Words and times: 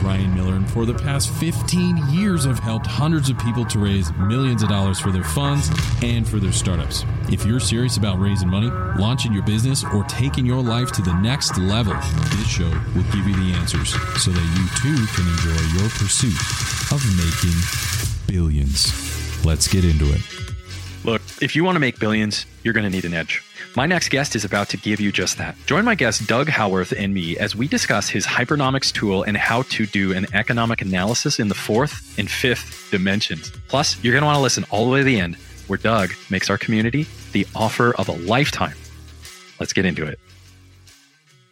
Ryan 0.00 0.34
Miller, 0.34 0.54
and 0.54 0.70
for 0.70 0.86
the 0.86 0.94
past 0.94 1.30
15 1.34 1.96
years, 2.10 2.46
I've 2.46 2.58
helped 2.58 2.86
hundreds 2.86 3.28
of 3.28 3.38
people 3.38 3.64
to 3.66 3.78
raise 3.78 4.12
millions 4.14 4.62
of 4.62 4.68
dollars 4.68 4.98
for 4.98 5.10
their 5.10 5.24
funds 5.24 5.70
and 6.02 6.28
for 6.28 6.38
their 6.38 6.52
startups. 6.52 7.04
If 7.30 7.44
you're 7.44 7.60
serious 7.60 7.96
about 7.96 8.20
raising 8.20 8.48
money, 8.48 8.70
launching 8.98 9.32
your 9.32 9.42
business, 9.42 9.84
or 9.84 10.04
taking 10.04 10.46
your 10.46 10.62
life 10.62 10.92
to 10.92 11.02
the 11.02 11.14
next 11.20 11.58
level, 11.58 11.94
this 11.94 12.48
show 12.48 12.70
will 12.94 13.04
give 13.12 13.26
you 13.26 13.34
the 13.34 13.52
answers 13.54 13.90
so 14.22 14.30
that 14.30 14.46
you 14.56 14.66
too 14.80 15.06
can 15.14 15.28
enjoy 15.28 15.80
your 15.80 15.90
pursuit 15.90 16.38
of 16.92 17.02
making 17.16 17.58
billions. 18.26 19.44
Let's 19.44 19.68
get 19.68 19.84
into 19.84 20.12
it. 20.12 20.53
If 21.44 21.54
you 21.54 21.62
want 21.62 21.76
to 21.76 21.80
make 21.80 21.98
billions, 21.98 22.46
you're 22.62 22.72
going 22.72 22.84
to 22.84 22.90
need 22.90 23.04
an 23.04 23.12
edge. 23.12 23.42
My 23.76 23.84
next 23.84 24.08
guest 24.08 24.34
is 24.34 24.46
about 24.46 24.70
to 24.70 24.78
give 24.78 24.98
you 24.98 25.12
just 25.12 25.36
that. 25.36 25.54
Join 25.66 25.84
my 25.84 25.94
guest, 25.94 26.26
Doug 26.26 26.48
Howarth, 26.48 26.94
and 26.96 27.12
me 27.12 27.36
as 27.36 27.54
we 27.54 27.68
discuss 27.68 28.08
his 28.08 28.24
Hypernomics 28.24 28.90
tool 28.90 29.24
and 29.24 29.36
how 29.36 29.60
to 29.64 29.84
do 29.84 30.14
an 30.14 30.26
economic 30.32 30.80
analysis 30.80 31.38
in 31.38 31.48
the 31.48 31.54
fourth 31.54 32.18
and 32.18 32.30
fifth 32.30 32.88
dimensions. 32.90 33.50
Plus, 33.68 34.02
you're 34.02 34.14
going 34.14 34.22
to 34.22 34.26
want 34.26 34.38
to 34.38 34.42
listen 34.42 34.64
all 34.70 34.86
the 34.86 34.90
way 34.90 35.00
to 35.00 35.04
the 35.04 35.20
end, 35.20 35.36
where 35.66 35.76
Doug 35.76 36.14
makes 36.30 36.48
our 36.48 36.56
community 36.56 37.06
the 37.32 37.46
offer 37.54 37.94
of 37.96 38.08
a 38.08 38.12
lifetime. 38.12 38.78
Let's 39.60 39.74
get 39.74 39.84
into 39.84 40.06
it. 40.06 40.18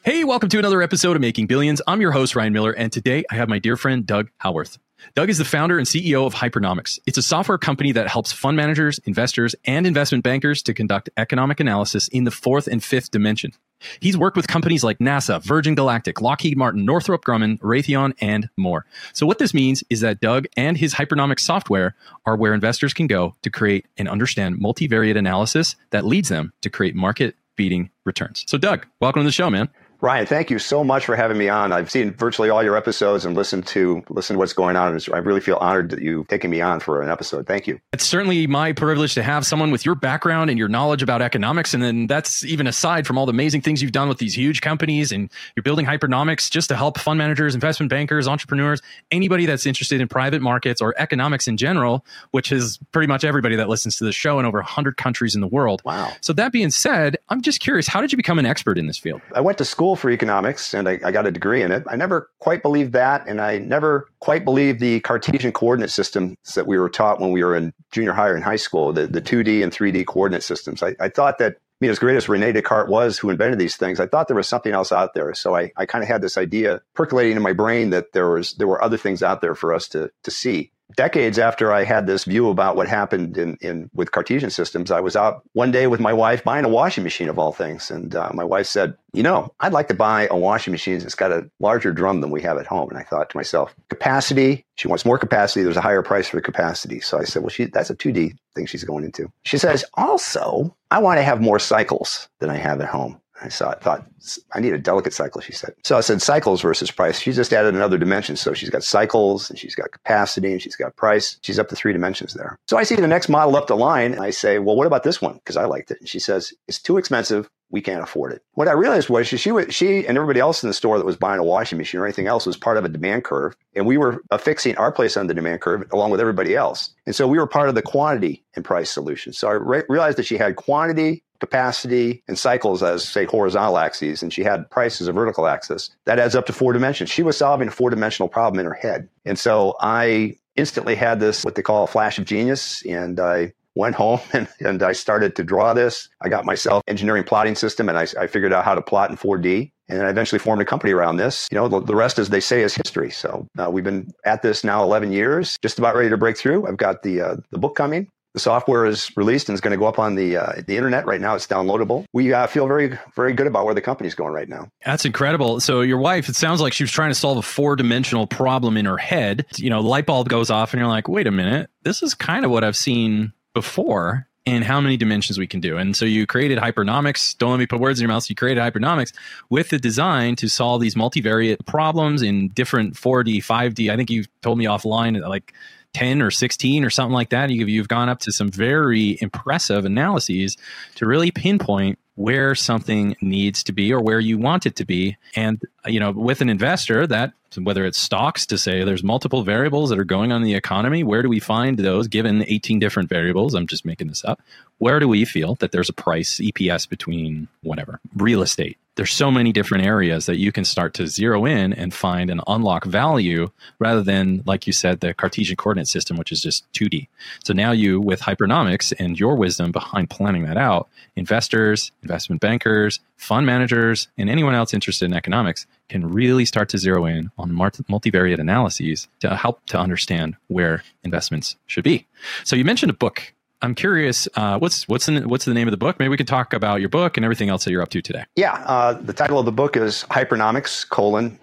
Hey, 0.06 0.24
welcome 0.24 0.48
to 0.48 0.58
another 0.58 0.80
episode 0.80 1.16
of 1.16 1.20
Making 1.20 1.48
Billions. 1.48 1.82
I'm 1.86 2.00
your 2.00 2.12
host, 2.12 2.34
Ryan 2.34 2.54
Miller, 2.54 2.72
and 2.72 2.90
today 2.90 3.24
I 3.30 3.34
have 3.34 3.50
my 3.50 3.58
dear 3.58 3.76
friend, 3.76 4.06
Doug 4.06 4.30
Howarth. 4.38 4.78
Doug 5.14 5.28
is 5.28 5.38
the 5.38 5.44
founder 5.44 5.78
and 5.78 5.86
CEO 5.86 6.26
of 6.26 6.34
Hypernomics. 6.34 6.98
It's 7.06 7.18
a 7.18 7.22
software 7.22 7.58
company 7.58 7.92
that 7.92 8.08
helps 8.08 8.32
fund 8.32 8.56
managers, 8.56 8.98
investors, 9.04 9.54
and 9.64 9.86
investment 9.86 10.24
bankers 10.24 10.62
to 10.62 10.74
conduct 10.74 11.10
economic 11.16 11.60
analysis 11.60 12.08
in 12.08 12.24
the 12.24 12.30
fourth 12.30 12.66
and 12.66 12.82
fifth 12.82 13.10
dimension. 13.10 13.52
He's 14.00 14.16
worked 14.16 14.36
with 14.36 14.46
companies 14.46 14.84
like 14.84 14.98
NASA, 14.98 15.42
Virgin 15.42 15.74
Galactic, 15.74 16.20
Lockheed 16.20 16.56
Martin, 16.56 16.84
Northrop 16.84 17.24
Grumman, 17.24 17.58
Raytheon, 17.58 18.14
and 18.20 18.48
more. 18.56 18.86
So 19.12 19.26
what 19.26 19.38
this 19.38 19.52
means 19.52 19.82
is 19.90 20.00
that 20.00 20.20
Doug 20.20 20.46
and 20.56 20.76
his 20.76 20.94
Hypernomics 20.94 21.40
software 21.40 21.96
are 22.24 22.36
where 22.36 22.54
investors 22.54 22.94
can 22.94 23.08
go 23.08 23.34
to 23.42 23.50
create 23.50 23.86
and 23.96 24.08
understand 24.08 24.60
multivariate 24.60 25.18
analysis 25.18 25.74
that 25.90 26.04
leads 26.04 26.28
them 26.28 26.52
to 26.62 26.70
create 26.70 26.94
market 26.94 27.34
beating 27.56 27.90
returns. 28.04 28.44
So 28.46 28.56
Doug, 28.56 28.86
welcome 29.00 29.20
to 29.22 29.24
the 29.24 29.32
show, 29.32 29.50
man. 29.50 29.68
Ryan, 30.02 30.26
thank 30.26 30.50
you 30.50 30.58
so 30.58 30.82
much 30.82 31.04
for 31.04 31.14
having 31.14 31.38
me 31.38 31.48
on. 31.48 31.70
I've 31.70 31.88
seen 31.88 32.12
virtually 32.12 32.50
all 32.50 32.60
your 32.64 32.76
episodes 32.76 33.24
and 33.24 33.36
listened 33.36 33.68
to 33.68 34.02
listen 34.08 34.34
to 34.34 34.38
what's 34.38 34.52
going 34.52 34.74
on. 34.74 34.98
I 35.12 35.18
really 35.18 35.40
feel 35.40 35.58
honored 35.60 35.90
that 35.90 36.02
you've 36.02 36.26
taken 36.26 36.50
me 36.50 36.60
on 36.60 36.80
for 36.80 37.02
an 37.02 37.08
episode. 37.08 37.46
Thank 37.46 37.68
you. 37.68 37.78
It's 37.92 38.04
certainly 38.04 38.48
my 38.48 38.72
privilege 38.72 39.14
to 39.14 39.22
have 39.22 39.46
someone 39.46 39.70
with 39.70 39.86
your 39.86 39.94
background 39.94 40.50
and 40.50 40.58
your 40.58 40.66
knowledge 40.66 41.04
about 41.04 41.22
economics, 41.22 41.72
and 41.72 41.84
then 41.84 42.08
that's 42.08 42.44
even 42.44 42.66
aside 42.66 43.06
from 43.06 43.16
all 43.16 43.26
the 43.26 43.30
amazing 43.30 43.60
things 43.60 43.80
you've 43.80 43.92
done 43.92 44.08
with 44.08 44.18
these 44.18 44.36
huge 44.36 44.60
companies 44.60 45.12
and 45.12 45.30
you're 45.54 45.62
building 45.62 45.86
hypernomics 45.86 46.50
just 46.50 46.68
to 46.70 46.74
help 46.74 46.98
fund 46.98 47.16
managers, 47.16 47.54
investment 47.54 47.88
bankers, 47.88 48.26
entrepreneurs, 48.26 48.82
anybody 49.12 49.46
that's 49.46 49.66
interested 49.66 50.00
in 50.00 50.08
private 50.08 50.42
markets 50.42 50.80
or 50.80 50.96
economics 50.98 51.46
in 51.46 51.56
general, 51.56 52.04
which 52.32 52.50
is 52.50 52.80
pretty 52.90 53.06
much 53.06 53.22
everybody 53.22 53.54
that 53.54 53.68
listens 53.68 53.98
to 53.98 54.04
the 54.04 54.10
show 54.10 54.40
in 54.40 54.46
over 54.46 54.58
100 54.58 54.96
countries 54.96 55.36
in 55.36 55.40
the 55.40 55.46
world. 55.46 55.80
Wow. 55.84 56.10
So 56.22 56.32
that 56.32 56.50
being 56.50 56.70
said, 56.70 57.18
I'm 57.28 57.40
just 57.40 57.60
curious, 57.60 57.86
how 57.86 58.00
did 58.00 58.10
you 58.10 58.16
become 58.16 58.40
an 58.40 58.46
expert 58.46 58.78
in 58.78 58.88
this 58.88 58.98
field? 58.98 59.20
I 59.32 59.40
went 59.40 59.58
to 59.58 59.64
school 59.64 59.91
for 59.96 60.10
economics 60.10 60.74
and 60.74 60.88
I, 60.88 60.98
I, 61.04 61.12
got 61.12 61.26
a 61.26 61.30
degree 61.30 61.62
in 61.62 61.72
it. 61.72 61.84
I 61.88 61.96
never 61.96 62.30
quite 62.38 62.62
believed 62.62 62.92
that. 62.92 63.26
And 63.26 63.40
I 63.40 63.58
never 63.58 64.08
quite 64.20 64.44
believed 64.44 64.80
the 64.80 65.00
Cartesian 65.00 65.52
coordinate 65.52 65.90
systems 65.90 66.36
that 66.54 66.66
we 66.66 66.78
were 66.78 66.88
taught 66.88 67.20
when 67.20 67.32
we 67.32 67.42
were 67.42 67.56
in 67.56 67.72
junior 67.90 68.12
high 68.12 68.30
and 68.30 68.44
high 68.44 68.56
school, 68.56 68.92
the, 68.92 69.06
the 69.06 69.20
2D 69.20 69.62
and 69.62 69.72
3D 69.72 70.06
coordinate 70.06 70.42
systems. 70.42 70.82
I, 70.82 70.94
I 71.00 71.08
thought 71.08 71.38
that, 71.38 71.52
I 71.52 71.58
mean, 71.80 71.90
as 71.90 71.98
great 71.98 72.16
as 72.16 72.28
Rene 72.28 72.52
Descartes 72.52 72.88
was 72.88 73.18
who 73.18 73.30
invented 73.30 73.58
these 73.58 73.76
things, 73.76 73.98
I 74.00 74.06
thought 74.06 74.28
there 74.28 74.36
was 74.36 74.48
something 74.48 74.72
else 74.72 74.92
out 74.92 75.14
there. 75.14 75.34
So 75.34 75.56
I, 75.56 75.72
I 75.76 75.86
kind 75.86 76.02
of 76.02 76.08
had 76.08 76.22
this 76.22 76.36
idea 76.36 76.80
percolating 76.94 77.36
in 77.36 77.42
my 77.42 77.52
brain 77.52 77.90
that 77.90 78.12
there 78.12 78.30
was, 78.30 78.54
there 78.54 78.68
were 78.68 78.82
other 78.82 78.96
things 78.96 79.22
out 79.22 79.40
there 79.40 79.54
for 79.54 79.74
us 79.74 79.88
to, 79.88 80.10
to 80.22 80.30
see 80.30 80.70
decades 80.96 81.38
after 81.38 81.72
I 81.72 81.84
had 81.84 82.06
this 82.06 82.24
view 82.24 82.48
about 82.48 82.76
what 82.76 82.88
happened 82.88 83.36
in, 83.38 83.56
in 83.60 83.90
with 83.94 84.12
Cartesian 84.12 84.50
systems, 84.50 84.90
I 84.90 85.00
was 85.00 85.16
out 85.16 85.42
one 85.52 85.70
day 85.70 85.86
with 85.86 86.00
my 86.00 86.12
wife 86.12 86.44
buying 86.44 86.64
a 86.64 86.68
washing 86.68 87.04
machine 87.04 87.28
of 87.28 87.38
all 87.38 87.52
things, 87.52 87.90
and 87.90 88.14
uh, 88.14 88.30
my 88.34 88.44
wife 88.44 88.66
said, 88.66 88.94
"You 89.12 89.22
know, 89.22 89.52
I'd 89.60 89.72
like 89.72 89.88
to 89.88 89.94
buy 89.94 90.28
a 90.30 90.36
washing 90.36 90.72
machine 90.72 90.98
that's 90.98 91.14
got 91.14 91.32
a 91.32 91.48
larger 91.60 91.92
drum 91.92 92.20
than 92.20 92.30
we 92.30 92.42
have 92.42 92.58
at 92.58 92.66
home." 92.66 92.88
And 92.90 92.98
I 92.98 93.02
thought 93.02 93.30
to 93.30 93.36
myself, 93.36 93.74
capacity. 93.88 94.64
She 94.76 94.88
wants 94.88 95.04
more 95.04 95.18
capacity. 95.18 95.62
There's 95.62 95.76
a 95.76 95.82
higher 95.82 96.02
price 96.02 96.28
for 96.28 96.40
capacity. 96.40 97.00
So 97.00 97.18
I 97.18 97.24
said, 97.24 97.42
"Well, 97.42 97.50
she 97.50 97.66
that's 97.66 97.90
a 97.90 97.96
2D 97.96 98.36
thing 98.54 98.66
she's 98.66 98.84
going 98.84 99.04
into." 99.04 99.30
She 99.44 99.58
says, 99.58 99.84
"Also, 99.94 100.76
I 100.90 100.98
want 101.00 101.18
to 101.18 101.22
have 101.22 101.40
more 101.40 101.58
cycles 101.58 102.28
than 102.40 102.50
I 102.50 102.56
have 102.56 102.80
at 102.80 102.88
home." 102.88 103.20
I 103.42 103.48
saw 103.48 103.70
it, 103.70 103.80
thought, 103.80 104.06
I 104.52 104.60
need 104.60 104.72
a 104.72 104.78
delicate 104.78 105.12
cycle, 105.12 105.40
she 105.40 105.52
said. 105.52 105.74
So 105.84 105.96
I 105.96 106.00
said 106.00 106.22
cycles 106.22 106.62
versus 106.62 106.90
price. 106.90 107.18
She 107.18 107.32
just 107.32 107.52
added 107.52 107.74
another 107.74 107.98
dimension. 107.98 108.36
So 108.36 108.54
she's 108.54 108.70
got 108.70 108.84
cycles 108.84 109.50
and 109.50 109.58
she's 109.58 109.74
got 109.74 109.90
capacity 109.90 110.52
and 110.52 110.62
she's 110.62 110.76
got 110.76 110.96
price. 110.96 111.38
She's 111.42 111.58
up 111.58 111.68
to 111.68 111.76
three 111.76 111.92
dimensions 111.92 112.34
there. 112.34 112.58
So 112.68 112.76
I 112.76 112.84
see 112.84 112.94
the 112.96 113.06
next 113.06 113.28
model 113.28 113.56
up 113.56 113.66
the 113.66 113.76
line 113.76 114.12
and 114.12 114.22
I 114.22 114.30
say, 114.30 114.58
well, 114.58 114.76
what 114.76 114.86
about 114.86 115.02
this 115.02 115.20
one? 115.20 115.34
Because 115.34 115.56
I 115.56 115.64
liked 115.64 115.90
it. 115.90 115.98
And 116.00 116.08
she 116.08 116.18
says, 116.18 116.52
it's 116.68 116.80
too 116.80 116.98
expensive. 116.98 117.50
We 117.72 117.80
can't 117.80 118.02
afford 118.02 118.32
it. 118.32 118.42
What 118.52 118.68
I 118.68 118.72
realized 118.72 119.08
was 119.08 119.26
she, 119.26 119.38
she, 119.38 119.50
she 119.70 120.06
and 120.06 120.16
everybody 120.16 120.38
else 120.38 120.62
in 120.62 120.68
the 120.68 120.74
store 120.74 120.98
that 120.98 121.06
was 121.06 121.16
buying 121.16 121.40
a 121.40 121.44
washing 121.44 121.78
machine 121.78 122.00
or 122.00 122.04
anything 122.04 122.26
else 122.26 122.46
was 122.46 122.56
part 122.56 122.76
of 122.76 122.84
a 122.84 122.88
demand 122.88 123.24
curve. 123.24 123.56
And 123.74 123.86
we 123.86 123.96
were 123.96 124.22
affixing 124.30 124.76
our 124.76 124.92
place 124.92 125.16
on 125.16 125.26
the 125.26 125.34
demand 125.34 125.62
curve 125.62 125.88
along 125.90 126.10
with 126.10 126.20
everybody 126.20 126.54
else. 126.54 126.90
And 127.06 127.16
so 127.16 127.26
we 127.26 127.38
were 127.38 127.46
part 127.46 127.70
of 127.70 127.74
the 127.74 127.82
quantity 127.82 128.44
and 128.54 128.64
price 128.64 128.90
solution. 128.90 129.32
So 129.32 129.48
I 129.48 129.52
re- 129.52 129.82
realized 129.88 130.18
that 130.18 130.26
she 130.26 130.36
had 130.36 130.56
quantity 130.56 131.24
capacity 131.40 132.22
and 132.28 132.38
cycles 132.38 132.84
as 132.84 133.02
say 133.02 133.24
horizontal 133.24 133.76
axes 133.76 134.22
and 134.22 134.32
she 134.32 134.44
had 134.44 134.70
price 134.70 135.00
as 135.00 135.08
a 135.08 135.12
vertical 135.12 135.48
axis 135.48 135.90
that 136.04 136.20
adds 136.20 136.36
up 136.36 136.46
to 136.46 136.52
four 136.52 136.72
dimensions 136.72 137.10
she 137.10 137.24
was 137.24 137.36
solving 137.36 137.66
a 137.66 137.70
four 137.72 137.90
dimensional 137.90 138.28
problem 138.28 138.60
in 138.60 138.64
her 138.64 138.78
head 138.80 139.08
and 139.24 139.36
so 139.36 139.74
i 139.80 140.36
instantly 140.54 140.94
had 140.94 141.18
this 141.18 141.44
what 141.44 141.56
they 141.56 141.62
call 141.62 141.82
a 141.82 141.88
flash 141.88 142.16
of 142.16 142.24
genius 142.24 142.86
and 142.86 143.18
i 143.18 143.52
went 143.74 143.94
home 143.94 144.20
and, 144.32 144.48
and 144.60 144.82
i 144.82 144.92
started 144.92 145.36
to 145.36 145.44
draw 145.44 145.74
this 145.74 146.08
i 146.20 146.28
got 146.28 146.44
myself 146.44 146.82
engineering 146.86 147.24
plotting 147.24 147.54
system 147.54 147.88
and 147.88 147.98
I, 147.98 148.06
I 148.18 148.26
figured 148.26 148.52
out 148.52 148.64
how 148.64 148.74
to 148.74 148.82
plot 148.82 149.10
in 149.10 149.16
4d 149.16 149.70
and 149.92 150.02
I 150.02 150.10
eventually 150.10 150.38
formed 150.38 150.62
a 150.62 150.64
company 150.64 150.92
around 150.92 151.16
this. 151.16 151.48
You 151.50 151.56
know, 151.56 151.68
the, 151.68 151.80
the 151.80 151.94
rest, 151.94 152.18
as 152.18 152.30
they 152.30 152.40
say, 152.40 152.62
is 152.62 152.74
history. 152.74 153.10
So 153.10 153.46
uh, 153.58 153.70
we've 153.70 153.84
been 153.84 154.10
at 154.24 154.42
this 154.42 154.64
now 154.64 154.82
11 154.82 155.12
years, 155.12 155.56
just 155.62 155.78
about 155.78 155.94
ready 155.94 156.08
to 156.08 156.16
break 156.16 156.38
through. 156.38 156.66
I've 156.66 156.76
got 156.76 157.02
the 157.02 157.20
uh, 157.20 157.36
the 157.50 157.58
book 157.58 157.76
coming. 157.76 158.08
The 158.34 158.40
software 158.40 158.86
is 158.86 159.14
released 159.14 159.50
and 159.50 159.54
is 159.54 159.60
going 159.60 159.72
to 159.72 159.76
go 159.76 159.84
up 159.84 159.98
on 159.98 160.14
the 160.14 160.38
uh, 160.38 160.62
the 160.66 160.76
internet 160.76 161.04
right 161.04 161.20
now. 161.20 161.34
It's 161.34 161.46
downloadable. 161.46 162.06
We 162.14 162.32
uh, 162.32 162.46
feel 162.46 162.66
very 162.66 162.98
very 163.14 163.34
good 163.34 163.46
about 163.46 163.66
where 163.66 163.74
the 163.74 163.82
company's 163.82 164.14
going 164.14 164.32
right 164.32 164.48
now. 164.48 164.68
That's 164.86 165.04
incredible. 165.04 165.60
So 165.60 165.82
your 165.82 165.98
wife, 165.98 166.30
it 166.30 166.36
sounds 166.36 166.62
like 166.62 166.72
she 166.72 166.82
was 166.82 166.90
trying 166.90 167.10
to 167.10 167.14
solve 167.14 167.36
a 167.36 167.42
four 167.42 167.76
dimensional 167.76 168.26
problem 168.26 168.78
in 168.78 168.86
her 168.86 168.96
head. 168.96 169.44
You 169.56 169.68
know, 169.68 169.80
light 169.80 170.06
bulb 170.06 170.30
goes 170.30 170.48
off, 170.48 170.72
and 170.72 170.80
you're 170.80 170.88
like, 170.88 171.08
wait 171.08 171.26
a 171.26 171.30
minute, 171.30 171.68
this 171.82 172.02
is 172.02 172.14
kind 172.14 172.46
of 172.46 172.50
what 172.50 172.64
I've 172.64 172.76
seen 172.76 173.34
before. 173.54 174.28
and 174.44 174.64
how 174.64 174.80
many 174.80 174.96
dimensions 174.96 175.38
we 175.38 175.46
can 175.46 175.60
do. 175.60 175.76
And 175.76 175.96
so 175.96 176.04
you 176.04 176.26
created 176.26 176.58
Hypernomics. 176.58 177.38
Don't 177.38 177.52
let 177.52 177.58
me 177.58 177.66
put 177.66 177.80
words 177.80 178.00
in 178.00 178.02
your 178.02 178.08
mouth. 178.08 178.24
So 178.24 178.30
you 178.30 178.34
created 178.34 178.60
Hypernomics 178.60 179.12
with 179.50 179.70
the 179.70 179.78
design 179.78 180.34
to 180.36 180.48
solve 180.48 180.80
these 180.80 180.94
multivariate 180.94 181.64
problems 181.64 182.22
in 182.22 182.48
different 182.48 182.94
4D, 182.94 183.36
5D. 183.36 183.90
I 183.90 183.96
think 183.96 184.10
you 184.10 184.24
told 184.42 184.58
me 184.58 184.64
offline, 184.64 185.20
like 185.28 185.54
10 185.94 186.22
or 186.22 186.30
16 186.30 186.84
or 186.84 186.90
something 186.90 187.12
like 187.12 187.30
that. 187.30 187.50
You've, 187.50 187.68
you've 187.68 187.88
gone 187.88 188.08
up 188.08 188.18
to 188.20 188.32
some 188.32 188.50
very 188.50 189.18
impressive 189.20 189.84
analyses 189.84 190.56
to 190.96 191.06
really 191.06 191.30
pinpoint 191.30 191.98
where 192.16 192.54
something 192.54 193.16
needs 193.20 193.62
to 193.64 193.72
be 193.72 193.92
or 193.92 194.00
where 194.00 194.20
you 194.20 194.38
want 194.38 194.66
it 194.66 194.76
to 194.76 194.84
be. 194.84 195.16
And, 195.36 195.62
you 195.86 196.00
know, 196.00 196.10
with 196.10 196.40
an 196.40 196.48
investor, 196.48 197.06
that 197.06 197.32
whether 197.56 197.84
it's 197.84 197.98
stocks 197.98 198.46
to 198.46 198.58
say 198.58 198.84
there's 198.84 199.02
multiple 199.02 199.42
variables 199.42 199.90
that 199.90 199.98
are 199.98 200.04
going 200.04 200.32
on 200.32 200.42
in 200.42 200.46
the 200.46 200.54
economy, 200.54 201.04
where 201.04 201.22
do 201.22 201.28
we 201.28 201.40
find 201.40 201.78
those 201.78 202.08
given 202.08 202.44
18 202.46 202.78
different 202.78 203.08
variables? 203.08 203.54
I'm 203.54 203.66
just 203.66 203.84
making 203.84 204.08
this 204.08 204.24
up. 204.24 204.40
Where 204.82 204.98
do 204.98 205.06
we 205.06 205.24
feel 205.24 205.54
that 205.60 205.70
there's 205.70 205.88
a 205.88 205.92
price 205.92 206.40
EPS 206.40 206.88
between 206.88 207.46
whatever 207.62 208.00
real 208.16 208.42
estate? 208.42 208.78
There's 208.96 209.12
so 209.12 209.30
many 209.30 209.52
different 209.52 209.86
areas 209.86 210.26
that 210.26 210.38
you 210.38 210.50
can 210.50 210.64
start 210.64 210.92
to 210.94 211.06
zero 211.06 211.44
in 211.44 211.72
and 211.72 211.94
find 211.94 212.28
and 212.28 212.40
unlock 212.48 212.84
value 212.84 213.52
rather 213.78 214.02
than, 214.02 214.42
like 214.44 214.66
you 214.66 214.72
said, 214.72 214.98
the 214.98 215.14
Cartesian 215.14 215.54
coordinate 215.54 215.86
system, 215.86 216.16
which 216.16 216.32
is 216.32 216.42
just 216.42 216.64
2D. 216.72 217.06
So 217.44 217.52
now 217.52 217.70
you, 217.70 218.00
with 218.00 218.22
hypernomics 218.22 218.92
and 218.98 219.16
your 219.20 219.36
wisdom 219.36 219.70
behind 219.70 220.10
planning 220.10 220.42
that 220.46 220.56
out, 220.56 220.88
investors, 221.14 221.92
investment 222.02 222.40
bankers, 222.40 222.98
fund 223.16 223.46
managers, 223.46 224.08
and 224.18 224.28
anyone 224.28 224.56
else 224.56 224.74
interested 224.74 225.04
in 225.04 225.16
economics 225.16 225.64
can 225.90 226.10
really 226.12 226.44
start 226.44 226.68
to 226.70 226.78
zero 226.78 227.06
in 227.06 227.30
on 227.38 227.52
multivariate 227.52 228.40
analyses 228.40 229.06
to 229.20 229.36
help 229.36 229.64
to 229.66 229.78
understand 229.78 230.34
where 230.48 230.82
investments 231.04 231.54
should 231.68 231.84
be. 231.84 232.04
So 232.42 232.56
you 232.56 232.64
mentioned 232.64 232.90
a 232.90 232.94
book 232.94 233.32
I'm 233.62 233.74
curious, 233.74 234.28
uh, 234.34 234.58
what's 234.58 234.88
what's 234.88 235.06
the, 235.06 235.20
what's 235.22 235.44
the 235.44 235.54
name 235.54 235.68
of 235.68 235.72
the 235.72 235.76
book? 235.78 235.98
Maybe 235.98 236.08
we 236.08 236.16
can 236.16 236.26
talk 236.26 236.52
about 236.52 236.80
your 236.80 236.88
book 236.88 237.16
and 237.16 237.24
everything 237.24 237.48
else 237.48 237.64
that 237.64 237.70
you're 237.70 237.82
up 237.82 237.90
to 237.90 238.02
today. 238.02 238.24
Yeah, 238.36 238.54
uh, 238.66 238.94
the 238.94 239.12
title 239.12 239.38
of 239.38 239.44
the 239.46 239.52
book 239.52 239.76
is 239.76 240.04
Hypernomics: 240.10 240.88
colon 240.88 241.38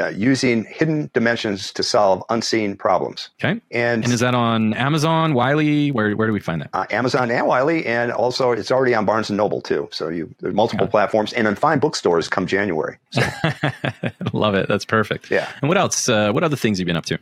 uh, 0.00 0.08
using 0.08 0.64
hidden 0.64 1.08
dimensions 1.14 1.72
to 1.72 1.82
solve 1.82 2.22
unseen 2.28 2.76
problems. 2.76 3.30
Okay. 3.40 3.60
And, 3.70 4.02
And 4.04 4.12
is 4.12 4.18
that 4.20 4.34
on 4.34 4.74
Amazon, 4.74 5.34
Wiley? 5.34 5.90
Where 5.90 6.16
where 6.16 6.26
do 6.26 6.32
we 6.32 6.40
find 6.40 6.62
that? 6.62 6.70
uh, 6.72 6.84
Amazon 6.90 7.30
and 7.30 7.46
Wiley, 7.46 7.86
and 7.86 8.10
also 8.12 8.52
it's 8.52 8.70
already 8.70 8.94
on 8.94 9.04
Barnes 9.04 9.28
and 9.30 9.36
Noble 9.36 9.60
too. 9.60 9.88
So 9.92 10.08
you 10.08 10.34
there's 10.40 10.54
multiple 10.54 10.84
Okay. 10.84 10.90
platforms, 10.92 11.32
and 11.32 11.46
on 11.48 11.54
fine 11.56 11.78
bookstores 11.80 12.28
come 12.28 12.46
January. 12.46 12.98
So, 13.10 13.22
Love 14.32 14.54
it. 14.54 14.68
That's 14.68 14.84
perfect. 14.84 15.30
yeah. 15.30 15.48
And 15.62 15.68
what 15.68 15.78
else? 15.78 16.08
Uh, 16.08 16.32
what 16.32 16.44
other 16.44 16.56
things 16.56 16.78
have 16.78 16.80
you 16.80 16.86
been 16.86 16.96
up 16.96 17.06
to? 17.06 17.18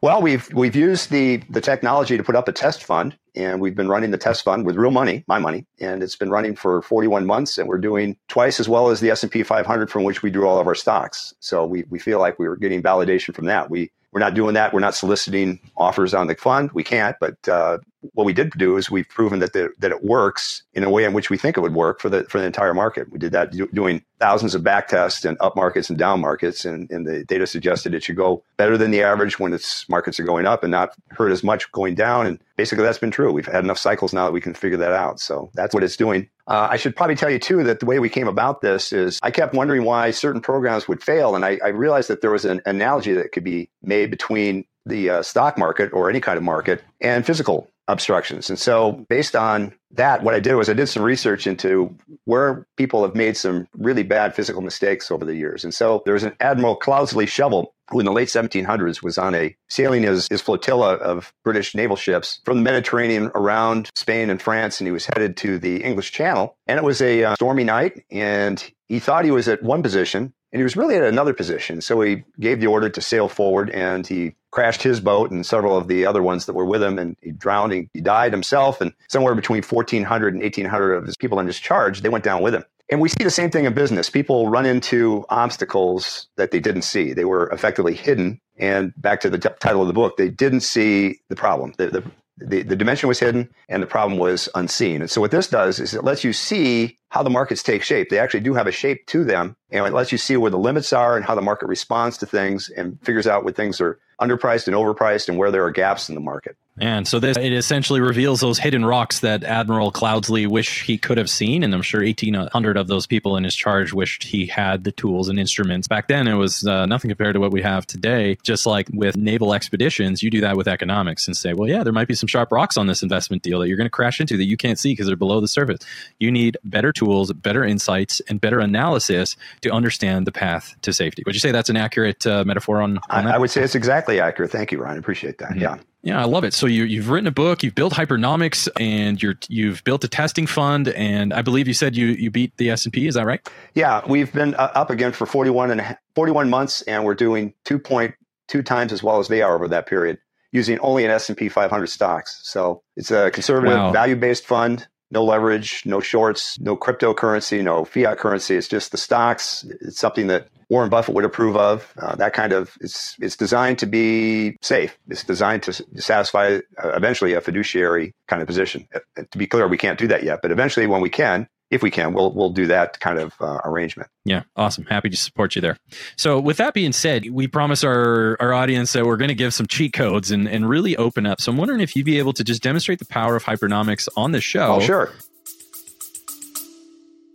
Well, 0.00 0.20
we've 0.20 0.52
we've 0.52 0.76
used 0.76 1.10
the 1.10 1.38
the 1.48 1.60
technology 1.60 2.16
to 2.16 2.22
put 2.22 2.36
up 2.36 2.48
a 2.48 2.52
test 2.52 2.84
fund, 2.84 3.16
and 3.34 3.60
we've 3.60 3.74
been 3.74 3.88
running 3.88 4.10
the 4.10 4.18
test 4.18 4.44
fund 4.44 4.66
with 4.66 4.76
real 4.76 4.90
money, 4.90 5.24
my 5.26 5.38
money, 5.38 5.66
and 5.80 6.02
it's 6.02 6.16
been 6.16 6.30
running 6.30 6.56
for 6.56 6.82
41 6.82 7.26
months, 7.26 7.58
and 7.58 7.68
we're 7.68 7.78
doing 7.78 8.16
twice 8.28 8.60
as 8.60 8.68
well 8.68 8.90
as 8.90 9.00
the 9.00 9.10
S 9.10 9.22
and 9.22 9.32
P 9.32 9.42
500, 9.42 9.90
from 9.90 10.04
which 10.04 10.22
we 10.22 10.30
drew 10.30 10.46
all 10.46 10.58
of 10.60 10.66
our 10.66 10.74
stocks. 10.74 11.34
So 11.40 11.64
we 11.64 11.84
we 11.88 11.98
feel 11.98 12.18
like 12.18 12.38
we 12.38 12.48
were 12.48 12.56
getting 12.56 12.82
validation 12.82 13.34
from 13.34 13.46
that. 13.46 13.70
We 13.70 13.90
we're 14.12 14.20
not 14.20 14.34
doing 14.34 14.54
that. 14.54 14.72
We're 14.72 14.80
not 14.80 14.94
soliciting 14.94 15.58
offers 15.76 16.14
on 16.14 16.28
the 16.28 16.36
fund. 16.36 16.70
We 16.72 16.84
can't. 16.84 17.16
But 17.18 17.48
uh, 17.48 17.78
what 18.12 18.24
we 18.24 18.32
did 18.32 18.50
do 18.52 18.76
is 18.76 18.90
we've 18.90 19.08
proven 19.08 19.38
that 19.40 19.52
the, 19.52 19.70
that 19.78 19.90
it 19.90 20.04
works 20.04 20.62
in 20.74 20.84
a 20.84 20.90
way 20.90 21.04
in 21.04 21.12
which 21.12 21.30
we 21.30 21.38
think 21.38 21.56
it 21.56 21.60
would 21.60 21.74
work 21.74 22.00
for 22.00 22.08
the 22.08 22.24
for 22.24 22.38
the 22.38 22.46
entire 22.46 22.74
market. 22.74 23.10
We 23.10 23.18
did 23.18 23.32
that 23.32 23.52
do, 23.52 23.66
doing 23.68 24.04
thousands 24.18 24.54
of 24.54 24.62
back 24.62 24.88
tests 24.88 25.24
and 25.24 25.36
up 25.40 25.56
markets 25.56 25.90
and 25.90 25.98
down 25.98 26.20
markets, 26.20 26.64
and, 26.64 26.90
and 26.90 27.06
the 27.06 27.24
data 27.24 27.46
suggested 27.46 27.94
it 27.94 28.02
should 28.02 28.16
go 28.16 28.42
better 28.56 28.76
than 28.76 28.90
the 28.90 29.02
average 29.02 29.38
when 29.38 29.52
its 29.52 29.88
markets 29.88 30.20
are 30.20 30.24
going 30.24 30.46
up 30.46 30.62
and 30.62 30.70
not 30.70 30.94
hurt 31.10 31.30
as 31.30 31.42
much 31.42 31.70
going 31.72 31.94
down. 31.94 32.26
And 32.26 32.38
basically, 32.56 32.84
that's 32.84 32.98
been 32.98 33.10
true. 33.10 33.32
We've 33.32 33.46
had 33.46 33.64
enough 33.64 33.78
cycles 33.78 34.12
now 34.12 34.26
that 34.26 34.32
we 34.32 34.40
can 34.40 34.54
figure 34.54 34.78
that 34.78 34.92
out. 34.92 35.20
So 35.20 35.50
that's 35.54 35.74
what 35.74 35.84
it's 35.84 35.96
doing. 35.96 36.28
Uh, 36.46 36.68
I 36.70 36.76
should 36.76 36.94
probably 36.94 37.16
tell 37.16 37.30
you 37.30 37.38
too 37.38 37.64
that 37.64 37.80
the 37.80 37.86
way 37.86 37.98
we 37.98 38.10
came 38.10 38.28
about 38.28 38.60
this 38.60 38.92
is 38.92 39.18
I 39.22 39.30
kept 39.30 39.54
wondering 39.54 39.84
why 39.84 40.10
certain 40.10 40.40
programs 40.40 40.86
would 40.88 41.02
fail, 41.02 41.34
and 41.34 41.44
I, 41.44 41.58
I 41.64 41.68
realized 41.68 42.08
that 42.08 42.20
there 42.20 42.30
was 42.30 42.44
an 42.44 42.60
analogy 42.66 43.14
that 43.14 43.32
could 43.32 43.44
be 43.44 43.70
made 43.82 44.10
between 44.10 44.64
the 44.86 45.10
uh, 45.10 45.22
stock 45.22 45.56
market 45.58 45.92
or 45.92 46.10
any 46.10 46.20
kind 46.20 46.36
of 46.36 46.42
market 46.42 46.82
and 47.00 47.24
physical 47.24 47.70
obstructions. 47.88 48.48
And 48.48 48.58
so, 48.58 49.04
based 49.08 49.36
on 49.36 49.74
that, 49.92 50.22
what 50.22 50.34
I 50.34 50.40
did 50.40 50.54
was 50.54 50.68
I 50.68 50.74
did 50.74 50.88
some 50.88 51.02
research 51.02 51.46
into 51.46 51.94
where 52.24 52.66
people 52.76 53.02
have 53.04 53.14
made 53.14 53.36
some 53.36 53.68
really 53.76 54.02
bad 54.02 54.34
physical 54.34 54.62
mistakes 54.62 55.10
over 55.10 55.24
the 55.24 55.36
years. 55.36 55.64
And 55.64 55.74
so, 55.74 56.02
there 56.04 56.14
was 56.14 56.24
an 56.24 56.36
Admiral 56.40 56.78
Cloudesley 56.78 57.26
Shovell 57.26 57.68
who 57.90 58.00
in 58.00 58.06
the 58.06 58.12
late 58.12 58.28
1700s 58.28 59.02
was 59.02 59.18
on 59.18 59.34
a 59.34 59.54
sailing 59.68 60.02
his, 60.02 60.26
his 60.28 60.40
flotilla 60.40 60.94
of 60.94 61.32
British 61.44 61.74
naval 61.74 61.96
ships 61.96 62.40
from 62.44 62.56
the 62.56 62.62
Mediterranean 62.62 63.30
around 63.34 63.90
Spain 63.94 64.30
and 64.30 64.40
France, 64.40 64.80
and 64.80 64.88
he 64.88 64.92
was 64.92 65.06
headed 65.06 65.36
to 65.38 65.58
the 65.58 65.82
English 65.82 66.12
Channel. 66.12 66.56
And 66.66 66.78
it 66.78 66.84
was 66.84 67.02
a 67.02 67.24
uh, 67.24 67.34
stormy 67.34 67.64
night, 67.64 68.04
and 68.10 68.72
he 68.88 68.98
thought 69.00 69.24
he 69.24 69.30
was 69.30 69.48
at 69.48 69.62
one 69.62 69.82
position, 69.82 70.32
and 70.54 70.60
he 70.60 70.62
was 70.62 70.76
really 70.76 70.94
at 70.94 71.02
another 71.02 71.34
position. 71.34 71.80
So 71.80 72.00
he 72.00 72.22
gave 72.38 72.60
the 72.60 72.68
order 72.68 72.88
to 72.88 73.00
sail 73.00 73.28
forward, 73.28 73.70
and 73.70 74.06
he 74.06 74.36
crashed 74.52 74.84
his 74.84 75.00
boat 75.00 75.32
and 75.32 75.44
several 75.44 75.76
of 75.76 75.88
the 75.88 76.06
other 76.06 76.22
ones 76.22 76.46
that 76.46 76.52
were 76.52 76.64
with 76.64 76.80
him, 76.80 76.96
and 76.96 77.16
he 77.20 77.32
drowned. 77.32 77.72
He, 77.72 77.90
he 77.92 78.00
died 78.00 78.32
himself, 78.32 78.80
and 78.80 78.94
somewhere 79.08 79.34
between 79.34 79.64
1,400 79.64 80.32
and 80.32 80.42
1,800 80.44 80.94
of 80.94 81.06
his 81.06 81.16
people 81.16 81.40
in 81.40 81.48
his 81.48 81.58
charge, 81.58 82.02
they 82.02 82.08
went 82.08 82.22
down 82.22 82.40
with 82.40 82.54
him. 82.54 82.62
And 82.88 83.00
we 83.00 83.08
see 83.08 83.24
the 83.24 83.30
same 83.30 83.50
thing 83.50 83.64
in 83.64 83.74
business. 83.74 84.08
People 84.08 84.48
run 84.48 84.64
into 84.64 85.24
obstacles 85.28 86.28
that 86.36 86.52
they 86.52 86.60
didn't 86.60 86.82
see. 86.82 87.12
They 87.12 87.24
were 87.24 87.48
effectively 87.48 87.94
hidden. 87.94 88.40
And 88.56 88.92
back 88.96 89.22
to 89.22 89.30
the 89.30 89.38
t- 89.38 89.48
title 89.58 89.80
of 89.80 89.88
the 89.88 89.94
book, 89.94 90.16
they 90.16 90.28
didn't 90.28 90.60
see 90.60 91.18
the 91.30 91.34
problem. 91.34 91.72
The, 91.78 91.88
the, 91.88 92.10
the, 92.36 92.62
the 92.62 92.76
dimension 92.76 93.08
was 93.08 93.18
hidden 93.18 93.48
and 93.68 93.82
the 93.82 93.88
problem 93.88 94.20
was 94.20 94.48
unseen. 94.54 95.00
And 95.00 95.10
so 95.10 95.20
what 95.20 95.32
this 95.32 95.48
does 95.48 95.80
is 95.80 95.94
it 95.94 96.04
lets 96.04 96.22
you 96.22 96.32
see 96.32 96.98
how 97.14 97.22
the 97.22 97.30
markets 97.30 97.62
take 97.62 97.84
shape. 97.84 98.08
They 98.08 98.18
actually 98.18 98.40
do 98.40 98.54
have 98.54 98.66
a 98.66 98.72
shape 98.72 99.06
to 99.06 99.22
them. 99.22 99.54
And 99.70 99.86
it 99.86 99.92
lets 99.92 100.10
you 100.10 100.18
see 100.18 100.36
where 100.36 100.50
the 100.50 100.58
limits 100.58 100.92
are 100.92 101.16
and 101.16 101.24
how 101.24 101.36
the 101.36 101.42
market 101.42 101.68
responds 101.68 102.18
to 102.18 102.26
things 102.26 102.68
and 102.70 103.00
figures 103.02 103.28
out 103.28 103.44
when 103.44 103.54
things 103.54 103.80
are 103.80 104.00
underpriced 104.20 104.66
and 104.66 104.74
overpriced 104.74 105.28
and 105.28 105.38
where 105.38 105.52
there 105.52 105.64
are 105.64 105.70
gaps 105.70 106.08
in 106.08 106.16
the 106.16 106.20
market. 106.20 106.56
And 106.80 107.06
so 107.06 107.20
this 107.20 107.36
it 107.36 107.52
essentially 107.52 108.00
reveals 108.00 108.40
those 108.40 108.58
hidden 108.58 108.84
rocks 108.84 109.20
that 109.20 109.44
Admiral 109.44 109.92
Cloudesley 109.92 110.48
wish 110.48 110.82
he 110.82 110.98
could 110.98 111.18
have 111.18 111.30
seen, 111.30 111.62
and 111.62 111.72
I'm 111.72 111.82
sure 111.82 112.02
1,800 112.02 112.76
of 112.76 112.88
those 112.88 113.06
people 113.06 113.36
in 113.36 113.44
his 113.44 113.54
charge 113.54 113.92
wished 113.92 114.24
he 114.24 114.46
had 114.46 114.82
the 114.82 114.90
tools 114.90 115.28
and 115.28 115.38
instruments. 115.38 115.86
Back 115.86 116.08
then, 116.08 116.26
it 116.26 116.34
was 116.34 116.66
uh, 116.66 116.86
nothing 116.86 117.10
compared 117.10 117.34
to 117.34 117.40
what 117.40 117.52
we 117.52 117.62
have 117.62 117.86
today. 117.86 118.38
Just 118.42 118.66
like 118.66 118.88
with 118.92 119.16
naval 119.16 119.54
expeditions, 119.54 120.20
you 120.20 120.30
do 120.30 120.40
that 120.40 120.56
with 120.56 120.66
economics 120.66 121.28
and 121.28 121.36
say, 121.36 121.52
well, 121.52 121.68
yeah, 121.68 121.84
there 121.84 121.92
might 121.92 122.08
be 122.08 122.14
some 122.16 122.26
sharp 122.26 122.50
rocks 122.50 122.76
on 122.76 122.88
this 122.88 123.04
investment 123.04 123.44
deal 123.44 123.60
that 123.60 123.68
you're 123.68 123.76
going 123.76 123.86
to 123.86 123.90
crash 123.90 124.20
into 124.20 124.36
that 124.36 124.44
you 124.44 124.56
can't 124.56 124.78
see 124.78 124.90
because 124.92 125.06
they're 125.06 125.14
below 125.14 125.40
the 125.40 125.46
surface. 125.46 125.78
You 126.18 126.32
need 126.32 126.56
better 126.64 126.92
tools, 126.92 127.03
better 127.34 127.64
insights, 127.64 128.20
and 128.28 128.40
better 128.40 128.60
analysis 128.60 129.36
to 129.62 129.70
understand 129.70 130.26
the 130.26 130.32
path 130.32 130.74
to 130.82 130.92
safety. 130.92 131.22
Would 131.26 131.34
you 131.34 131.40
say 131.40 131.52
that's 131.52 131.70
an 131.70 131.76
accurate 131.76 132.26
uh, 132.26 132.44
metaphor 132.44 132.80
on, 132.82 132.98
on 132.98 133.02
I, 133.10 133.22
that? 133.22 133.34
I 133.34 133.38
would 133.38 133.50
say 133.50 133.62
it's 133.62 133.74
exactly 133.74 134.20
accurate. 134.20 134.50
Thank 134.50 134.72
you, 134.72 134.80
Ryan. 134.82 134.98
Appreciate 134.98 135.38
that. 135.38 135.50
Mhm. 135.50 135.60
Yeah. 135.60 135.76
Yeah, 136.02 136.20
I 136.20 136.24
love 136.24 136.44
it. 136.44 136.52
So 136.52 136.66
you, 136.66 136.84
you've 136.84 137.08
written 137.08 137.26
a 137.26 137.30
book, 137.30 137.62
you've 137.62 137.74
built 137.74 137.94
Hypernomics, 137.94 138.68
and 138.78 139.22
you're 139.22 139.36
you've 139.48 139.82
built 139.84 140.04
a 140.04 140.08
testing 140.08 140.46
fund, 140.46 140.88
and 140.88 141.32
I 141.32 141.40
believe 141.40 141.66
you 141.66 141.72
said 141.72 141.96
you 141.96 142.08
you 142.08 142.30
beat 142.30 142.54
the 142.58 142.68
S 142.68 142.84
and 142.84 142.92
P. 142.92 143.06
Is 143.06 143.14
that 143.14 143.24
right? 143.24 143.40
Yeah, 143.74 144.02
we've 144.06 144.30
been 144.30 144.54
uh, 144.56 144.70
up 144.74 144.90
again 144.90 145.12
for 145.12 145.24
41 145.24 145.70
and 145.70 145.80
a 145.80 145.98
41 146.14 146.50
months, 146.50 146.82
and 146.82 147.06
we're 147.06 147.14
doing 147.14 147.54
2.2 147.64 148.64
times 148.66 148.92
as 148.92 149.02
well 149.02 149.18
as 149.18 149.28
they 149.28 149.40
are 149.40 149.54
over 149.54 149.66
that 149.68 149.86
period, 149.86 150.18
using 150.52 150.78
only 150.80 151.06
an 151.06 151.10
S&P 151.10 151.48
500 151.48 151.86
stocks. 151.86 152.38
So 152.42 152.82
it's 152.96 153.10
a 153.10 153.30
conservative, 153.30 153.76
Wow. 153.78 153.92
value-based 153.92 154.44
fund, 154.46 154.86
no 155.10 155.24
leverage, 155.24 155.82
no 155.86 156.00
shorts, 156.00 156.58
no 156.60 156.76
cryptocurrency, 156.76 157.62
no 157.62 157.84
fiat 157.84 158.18
currency. 158.18 158.56
It's 158.56 158.68
just 158.68 158.90
the 158.90 158.98
stocks. 158.98 159.64
It's 159.80 159.98
something 159.98 160.26
that 160.28 160.48
Warren 160.70 160.90
Buffett 160.90 161.14
would 161.14 161.24
approve 161.24 161.56
of. 161.56 161.92
Uh, 162.00 162.16
that 162.16 162.32
kind 162.32 162.52
of 162.52 162.76
it's 162.80 163.16
it's 163.20 163.36
designed 163.36 163.78
to 163.80 163.86
be 163.86 164.56
safe. 164.62 164.98
It's 165.08 165.24
designed 165.24 165.62
to 165.64 165.72
satisfy 166.00 166.60
uh, 166.82 166.88
eventually 166.90 167.34
a 167.34 167.40
fiduciary 167.40 168.12
kind 168.28 168.42
of 168.42 168.48
position. 168.48 168.88
Uh, 168.94 169.22
to 169.30 169.38
be 169.38 169.46
clear, 169.46 169.68
we 169.68 169.78
can't 169.78 169.98
do 169.98 170.08
that 170.08 170.22
yet, 170.22 170.40
but 170.42 170.50
eventually, 170.50 170.86
when 170.86 171.00
we 171.00 171.10
can, 171.10 171.46
if 171.74 171.82
we 171.82 171.90
can, 171.90 172.14
we'll 172.14 172.32
we'll 172.32 172.50
do 172.50 172.66
that 172.66 173.00
kind 173.00 173.18
of 173.18 173.34
uh, 173.40 173.58
arrangement. 173.64 174.08
Yeah, 174.24 174.44
awesome. 174.56 174.84
Happy 174.84 175.10
to 175.10 175.16
support 175.16 175.56
you 175.56 175.60
there. 175.60 175.76
So, 176.16 176.38
with 176.38 176.56
that 176.58 176.72
being 176.72 176.92
said, 176.92 177.28
we 177.30 177.48
promise 177.48 177.82
our, 177.82 178.36
our 178.40 178.54
audience 178.54 178.92
that 178.92 179.04
we're 179.04 179.16
going 179.16 179.28
to 179.28 179.34
give 179.34 179.52
some 179.52 179.66
cheat 179.66 179.92
codes 179.92 180.30
and, 180.30 180.48
and 180.48 180.68
really 180.68 180.96
open 180.96 181.26
up. 181.26 181.40
So, 181.40 181.50
I'm 181.50 181.58
wondering 181.58 181.80
if 181.80 181.96
you'd 181.96 182.06
be 182.06 182.18
able 182.18 182.32
to 182.34 182.44
just 182.44 182.62
demonstrate 182.62 183.00
the 183.00 183.06
power 183.06 183.34
of 183.34 183.44
hypernomics 183.44 184.08
on 184.16 184.32
the 184.32 184.40
show. 184.40 184.76
Oh, 184.76 184.80
sure. 184.80 185.10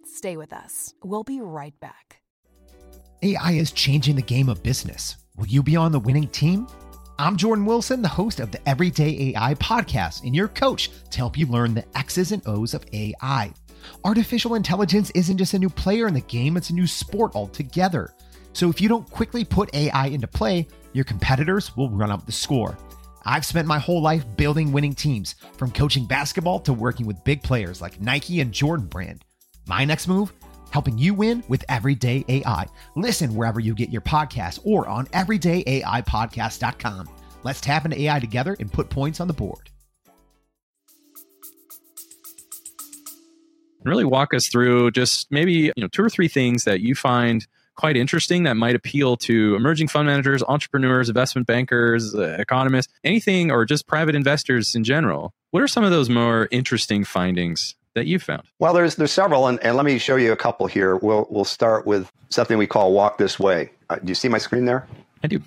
Stay 0.06 0.38
with 0.38 0.54
us. 0.54 0.94
We'll 1.04 1.24
be 1.24 1.42
right 1.42 1.78
back. 1.80 2.22
AI 3.22 3.52
is 3.52 3.72
changing 3.74 4.16
the 4.16 4.22
game 4.22 4.48
of 4.48 4.64
business. 4.64 5.18
Will 5.36 5.48
you 5.48 5.62
be 5.62 5.76
on 5.76 5.92
the 5.92 6.00
winning 6.00 6.28
team? 6.30 6.68
I'm 7.18 7.36
Jordan 7.36 7.66
Wilson, 7.66 8.02
the 8.02 8.08
host 8.08 8.40
of 8.40 8.52
the 8.52 8.70
Everyday 8.70 9.34
AI 9.36 9.54
podcast, 9.56 10.24
and 10.24 10.34
your 10.34 10.48
coach 10.48 10.90
to 11.12 11.18
help 11.18 11.38
you 11.38 11.46
learn 11.48 11.74
the 11.74 11.84
X's 11.98 12.32
and 12.32 12.42
O's 12.48 12.74
of 12.74 12.86
AI. 12.94 13.52
Artificial 14.04 14.56
intelligence 14.56 15.12
isn't 15.16 15.38
just 15.38 15.54
a 15.54 15.60
new 15.60 15.70
player 15.70 16.08
in 16.08 16.14
the 16.14 16.22
game, 16.22 16.58
it's 16.58 16.70
a 16.70 16.76
new 16.76 16.88
sport 16.88 17.36
altogether. 17.36 18.14
So 18.54 18.70
if 18.70 18.82
you 18.82 18.90
don't 18.90 19.10
quickly 19.10 19.46
put 19.46 19.74
AI 19.74 20.08
into 20.08 20.28
play, 20.28 20.68
your 20.94 21.06
competitors 21.06 21.76
will 21.78 21.90
run 21.90 22.12
up 22.12 22.26
the 22.26 22.32
score. 22.32 22.78
I've 23.26 23.46
spent 23.46 23.68
my 23.68 23.80
whole 23.80 24.02
life 24.02 24.26
building 24.38 24.72
winning 24.72 24.96
teams, 24.96 25.36
from 25.58 25.72
coaching 25.72 26.06
basketball 26.06 26.60
to 26.62 26.74
working 26.74 27.06
with 27.06 27.24
big 27.24 27.44
players 27.44 27.82
like 27.82 28.02
Nike 28.02 28.42
and 28.42 28.52
Jordan 28.52 28.88
Brand. 28.88 29.24
My 29.68 29.86
next 29.86 30.08
move? 30.08 30.34
Helping 30.72 30.98
you 30.98 31.14
win 31.14 31.44
with 31.48 31.66
Everyday 31.68 32.24
AI. 32.28 32.66
Listen 32.96 33.36
wherever 33.36 33.60
you 33.60 33.74
get 33.74 33.90
your 33.90 34.02
podcasts 34.02 34.60
or 34.64 34.88
on 34.88 35.08
everydayaipodcast.com. 35.08 37.10
Let's 37.44 37.62
tap 37.62 37.86
into 37.86 38.02
AI 38.02 38.20
together 38.20 38.56
and 38.60 38.72
put 38.72 38.90
points 38.90 39.20
on 39.20 39.28
the 39.28 39.34
board. 39.34 39.69
And 43.80 43.90
really 43.90 44.06
walk 44.06 44.34
us 44.34 44.48
through 44.48 44.92
just 44.92 45.32
maybe 45.32 45.54
you 45.54 45.74
know 45.78 45.88
two 45.88 46.04
or 46.04 46.10
three 46.10 46.28
things 46.28 46.66
that 46.66 46.82
you 46.82 46.96
find 46.96 47.46
quite 47.76 47.96
interesting 47.96 48.44
that 48.44 48.56
might 48.56 48.76
appeal 48.76 49.16
to 49.16 49.56
emerging 49.56 49.88
fund 49.88 50.06
managers, 50.06 50.44
entrepreneurs, 50.44 51.08
investment 51.08 51.48
bankers, 51.48 52.14
uh, 52.14 52.36
economists, 52.38 52.92
anything, 53.06 53.52
or 53.52 53.64
just 53.64 53.88
private 53.88 54.16
investors 54.16 54.76
in 54.76 54.84
general. 54.84 55.34
What 55.52 55.64
are 55.64 55.68
some 55.68 55.86
of 55.86 55.92
those 55.92 56.10
more 56.10 56.50
interesting 56.52 57.06
findings 57.06 57.76
that 57.96 58.06
you 58.06 58.20
found? 58.20 58.44
Well, 58.60 58.74
there's 58.74 58.96
there's 58.96 59.14
several, 59.14 59.48
and, 59.48 59.64
and 59.64 59.78
let 59.78 59.86
me 59.86 59.98
show 59.98 60.18
you 60.18 60.34
a 60.34 60.36
couple 60.36 60.68
here. 60.68 60.98
We'll 60.98 61.26
we'll 61.30 61.46
start 61.46 61.88
with 61.88 62.12
something 62.28 62.58
we 62.58 62.68
call 62.68 62.92
walk 62.92 63.18
this 63.18 63.40
way. 63.40 63.72
Uh, 63.90 63.96
do 63.96 64.10
you 64.10 64.16
see 64.16 64.28
my 64.28 64.38
screen 64.40 64.66
there? 64.66 64.86
I 65.24 65.28
do. 65.28 65.42